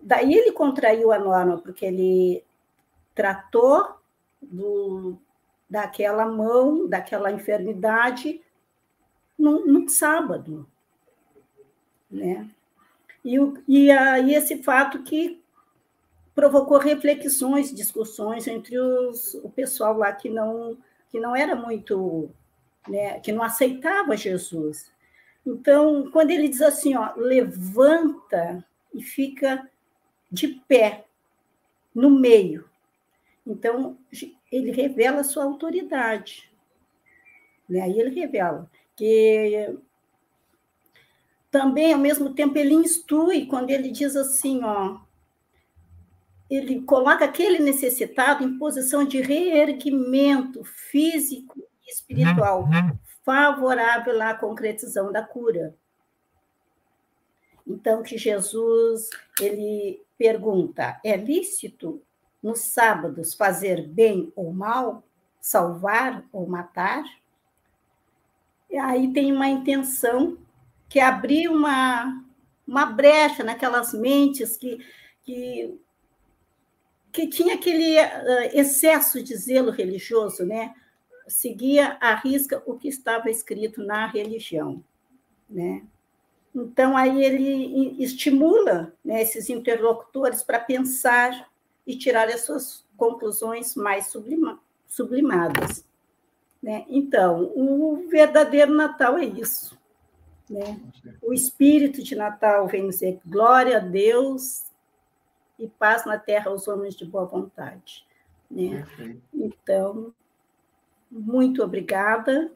[0.00, 2.44] Daí ele contraiu a norma porque ele
[3.14, 3.96] tratou
[4.40, 5.16] do,
[5.68, 8.40] daquela mão, daquela enfermidade
[9.40, 10.68] no, no sábado,
[12.10, 12.48] né?
[13.24, 13.36] E,
[13.66, 15.40] e, a, e esse fato que
[16.34, 20.76] provocou reflexões, discussões entre os, o pessoal lá que não,
[21.10, 22.30] que não era muito,
[22.88, 24.90] né, que não aceitava Jesus.
[25.44, 28.64] Então, quando ele diz assim, ó, levanta
[28.94, 29.68] e fica
[30.30, 31.04] de pé
[31.94, 32.68] no meio,
[33.46, 33.98] então
[34.50, 36.50] ele revela a sua autoridade.
[37.68, 37.80] Né?
[37.82, 38.70] Aí ele revela
[39.00, 39.78] que
[41.50, 44.98] também, ao mesmo tempo, ele instrui quando ele diz assim, ó,
[46.50, 52.68] ele coloca aquele necessitado em posição de reerguimento físico e espiritual,
[53.24, 55.74] favorável à concretização da cura.
[57.66, 59.08] Então, que Jesus,
[59.40, 62.02] ele pergunta, é lícito
[62.42, 65.02] nos sábados fazer bem ou mal,
[65.40, 67.02] salvar ou matar?
[68.78, 70.38] Aí tem uma intenção
[70.88, 72.24] que abriu uma,
[72.66, 74.78] uma brecha naquelas mentes que,
[75.22, 75.78] que,
[77.12, 80.74] que tinha aquele eh, excesso de zelo religioso, né?
[81.30, 84.82] seguia à risca o que estava escrito na religião.
[85.48, 85.82] Né?
[86.54, 91.48] Então, aí ele estimula né, esses interlocutores para pensar
[91.86, 95.84] e tirar as suas conclusões mais sublima, sublimadas.
[96.62, 96.84] Né?
[96.88, 99.78] Então, o verdadeiro Natal é isso
[100.48, 100.78] Né?
[101.22, 104.66] O espírito de Natal vem dizer glória a Deus
[105.58, 108.04] e paz na terra aos homens de boa vontade.
[108.50, 108.84] Né?
[109.32, 110.12] Então,
[111.10, 112.50] muito obrigada.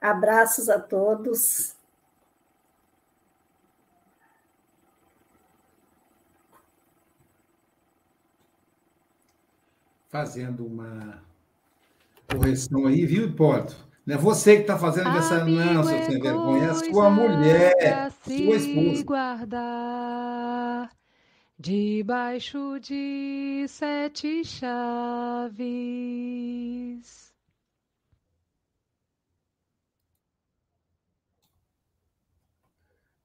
[0.00, 1.76] Abraços a todos.
[10.08, 11.27] Fazendo uma
[12.28, 13.74] correção aí, viu, Hipólito?
[14.04, 16.66] Não é você que está fazendo aniversário, não, seu sem vergonha.
[16.66, 19.04] É a sua mulher, sua esposa.
[19.04, 20.90] guardar
[21.58, 25.58] debaixo de sete chaves.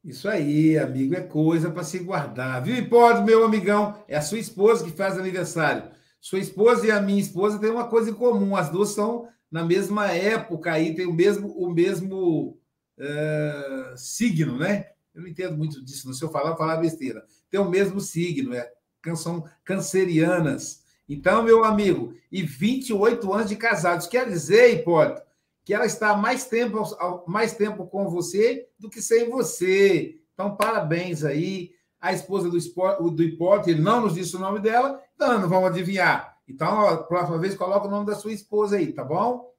[0.04, 2.62] Isso aí, amigo, é coisa para se guardar.
[2.62, 4.04] Viu, Hipólito, meu amigão?
[4.06, 5.90] É a sua esposa que faz aniversário.
[6.24, 8.56] Sua esposa e a minha esposa têm uma coisa em comum.
[8.56, 12.58] As duas são na mesma época aí, tem o mesmo, o mesmo
[12.98, 14.88] uh, signo, né?
[15.14, 16.14] Eu não entendo muito disso, não.
[16.14, 17.26] se eu falar, falar besteira.
[17.52, 18.72] Tem o mesmo signo, é,
[19.18, 20.86] são cancerianas.
[21.10, 24.08] Então, meu amigo, e 28 anos de casados.
[24.08, 25.22] Quer dizer, Hipólito,
[25.66, 26.82] que ela está mais tempo,
[27.28, 30.22] mais tempo com você do que sem você.
[30.34, 31.74] Então, parabéns aí.
[32.00, 36.38] A esposa do, do Hipólito, ele não nos disse o nome dela, não vamos adivinhar.
[36.48, 39.52] Então, a próxima vez, coloca o nome da sua esposa aí, tá bom?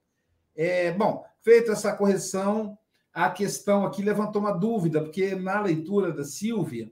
[0.55, 2.77] É, bom, feita essa correção,
[3.13, 6.91] a questão aqui levantou uma dúvida, porque na leitura da Silvia,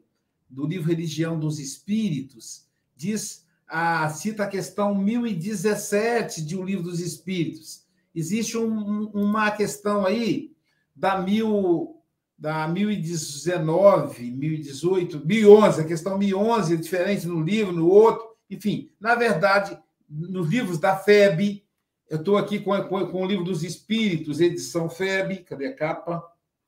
[0.49, 6.99] do livro Religião dos Espíritos, diz, a, cita a questão 1017 de O Livro dos
[6.99, 7.83] Espíritos.
[8.13, 10.51] Existe um, uma questão aí
[10.95, 11.99] da mil
[12.37, 19.15] da 1019, 1018, 1011, a questão 1011 é diferente no livro, no outro, enfim, na
[19.15, 19.77] verdade,
[20.09, 21.63] nos livros da FEB,
[22.09, 26.23] eu estou aqui com, com, com, o livro dos Espíritos, edição FEB, cadê a capa?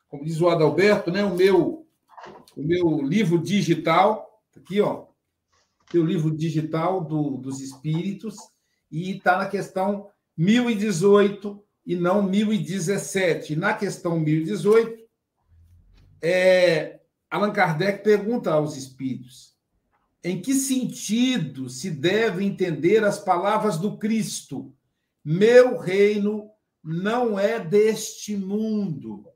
[0.07, 1.23] Como diz o Adalberto, né?
[1.23, 1.87] o, meu,
[2.55, 5.05] o meu livro digital, tá aqui, ó,
[5.91, 8.35] tem o livro digital do, dos Espíritos,
[8.91, 13.55] e está na questão 1018 e não 1017.
[13.55, 15.03] Na questão 1018,
[16.21, 16.99] é,
[17.29, 19.54] Allan Kardec pergunta aos Espíritos
[20.25, 24.73] em que sentido se deve entender as palavras do Cristo?
[25.23, 26.49] Meu reino
[26.83, 29.29] não é deste mundo.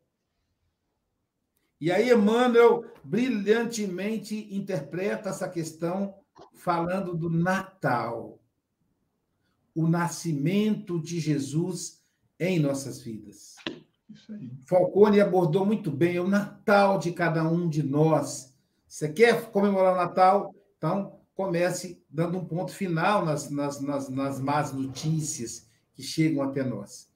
[1.80, 6.16] E aí Emmanuel brilhantemente interpreta essa questão
[6.56, 8.40] falando do Natal,
[9.76, 12.04] o nascimento de Jesus
[12.40, 13.58] em nossas vidas.
[14.66, 18.58] Falcone abordou muito bem é o Natal de cada um de nós.
[18.88, 20.56] Você quer comemorar o Natal?
[20.80, 26.64] Então, comece dando um ponto final nas, nas, nas, nas más notícias que chegam até
[26.64, 27.12] nós.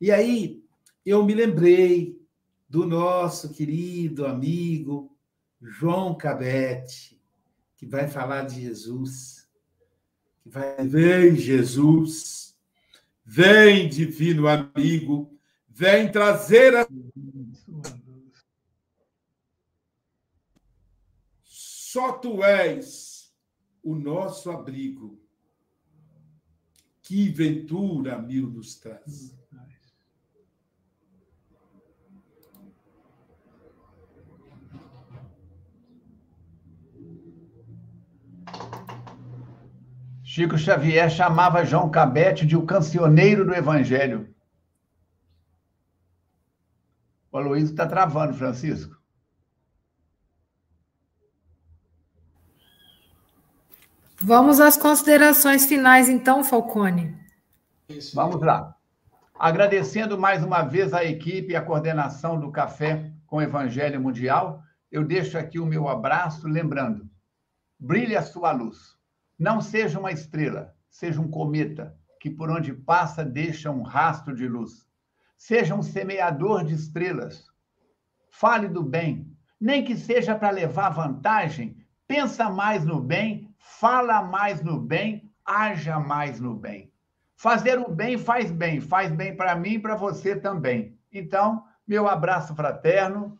[0.00, 0.60] E aí,
[1.06, 2.20] eu me lembrei
[2.68, 5.16] do nosso querido amigo
[5.62, 7.20] João Cabete,
[7.76, 9.48] que vai falar de Jesus,
[10.42, 12.56] que vai, vem Jesus,
[13.24, 15.32] vem divino amigo,
[15.68, 16.88] vem trazer a
[21.92, 23.34] Só tu és
[23.82, 25.20] o nosso abrigo.
[27.02, 29.36] Que ventura mil nos traz.
[40.22, 44.32] Chico Xavier chamava João Cabete de o cancioneiro do Evangelho.
[47.32, 48.99] O Aloysio está travando, Francisco.
[54.30, 57.18] Vamos às considerações finais, então, Falcone.
[57.88, 58.14] Isso.
[58.14, 58.76] Vamos lá.
[59.36, 65.02] Agradecendo mais uma vez a equipe e a coordenação do Café com Evangelho Mundial, eu
[65.02, 67.10] deixo aqui o meu abraço, lembrando:
[67.76, 68.94] brilhe a sua luz.
[69.36, 74.46] Não seja uma estrela, seja um cometa, que por onde passa deixa um rastro de
[74.46, 74.86] luz.
[75.36, 77.46] Seja um semeador de estrelas.
[78.30, 84.62] Fale do bem, nem que seja para levar vantagem, pensa mais no bem fala mais
[84.62, 86.90] no bem, haja mais no bem.
[87.36, 90.98] Fazer o bem faz bem, faz bem para mim e para você também.
[91.12, 93.38] Então, meu abraço fraterno.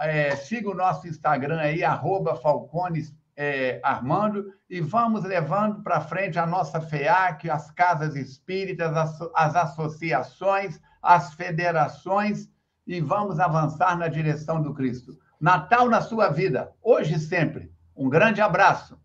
[0.00, 6.38] É, siga o nosso Instagram aí, arroba Falcones é, Armando, e vamos levando para frente
[6.38, 12.48] a nossa FEAC, as casas espíritas, as, as associações, as federações,
[12.86, 15.18] e vamos avançar na direção do Cristo.
[15.40, 17.70] Natal na sua vida, hoje e sempre.
[17.96, 18.98] Um grande abraço.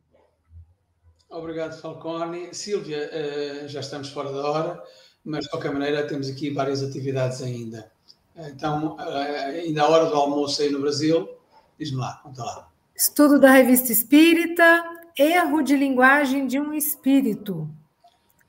[1.30, 2.54] Obrigado, Falcone.
[2.54, 4.84] Silvia, eh, já estamos fora da hora,
[5.24, 7.90] mas de qualquer maneira temos aqui várias atividades ainda.
[8.36, 11.30] Então, ainda a hora do almoço aí no Brasil,
[11.78, 12.70] diz-me lá, conta lá.
[12.96, 14.84] Estudo da Revista Espírita,
[15.18, 17.70] Erro de Linguagem de um Espírito,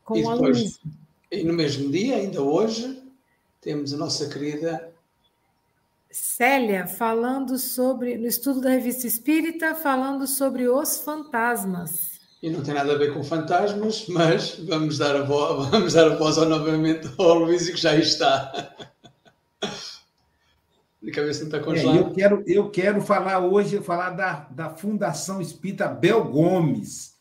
[0.05, 0.80] com e depois.
[1.30, 3.03] E no mesmo dia, ainda hoje,
[3.61, 4.91] temos a nossa querida
[6.12, 12.12] Célia falando sobre, no estudo da Revista Espírita, falando sobre os fantasmas.
[12.42, 16.10] E não tem nada a ver com fantasmas, mas vamos dar a voz, vamos dar
[16.12, 18.52] a voz ao, novamente ao Luís que já está.
[21.02, 21.96] De cabeça não está É, congelado.
[21.96, 27.14] eu, quero, eu quero falar hoje, falar da, da Fundação Espírita Bel Gomes,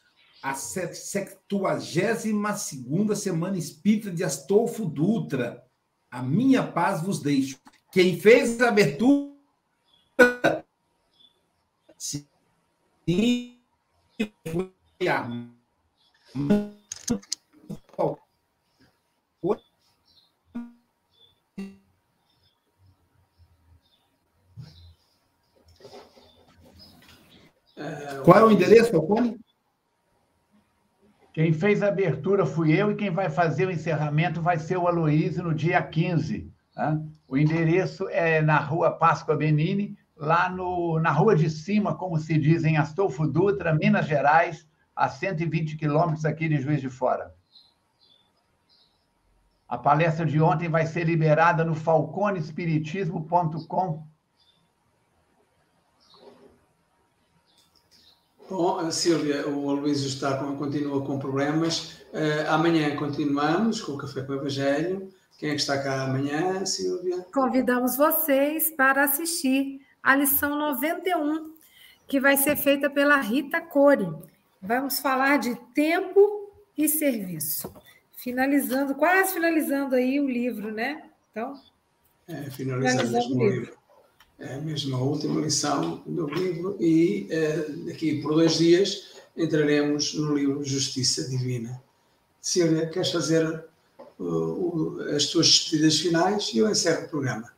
[0.44, 5.64] a 72 Semana Espírita de Astolfo Dutra.
[6.12, 7.58] A minha paz vos deixo.
[7.92, 9.32] Quem fez a abertura.
[11.98, 12.26] Sim,
[15.08, 15.28] a
[28.24, 29.40] Qual é o endereço, Falcone?
[31.34, 34.88] Quem fez a abertura fui eu e quem vai fazer o encerramento vai ser o
[34.88, 36.52] Aloísio no dia 15.
[36.74, 37.02] tá?
[37.32, 42.38] O endereço é na rua Páscoa Benini, lá no, na rua de cima, como se
[42.38, 47.34] diz, em Astolfo Dutra, Minas Gerais, a 120 quilômetros aqui de Juiz de Fora.
[49.66, 54.06] A palestra de ontem vai ser liberada no falconespiritismo.com.
[58.50, 62.02] Bom, Silvia, o Aloysio está continua com problemas.
[62.12, 65.10] Eh, amanhã continuamos com o Café com o Evangelho.
[65.42, 67.26] Quem é que está cá amanhã, Silvia?
[67.34, 71.56] Convidamos vocês para assistir a lição 91,
[72.08, 74.08] que vai ser feita pela Rita Core.
[74.62, 77.74] Vamos falar de tempo e serviço.
[78.16, 81.10] Finalizando, quase finalizando aí o livro, né?
[81.32, 81.60] Então,
[82.28, 83.76] É, o livro.
[84.38, 90.36] É mesmo a última lição do livro e eh, daqui por dois dias entraremos no
[90.36, 91.82] livro Justiça Divina.
[92.40, 93.71] Silvia, queres fazer
[95.16, 97.52] as tuas despedidas finais e eu encerro o programa.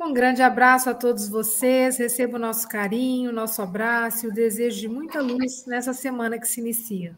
[0.00, 1.96] Um grande abraço a todos vocês.
[1.96, 6.38] Receba o nosso carinho, o nosso abraço e o desejo de muita luz nessa semana
[6.38, 7.16] que se inicia.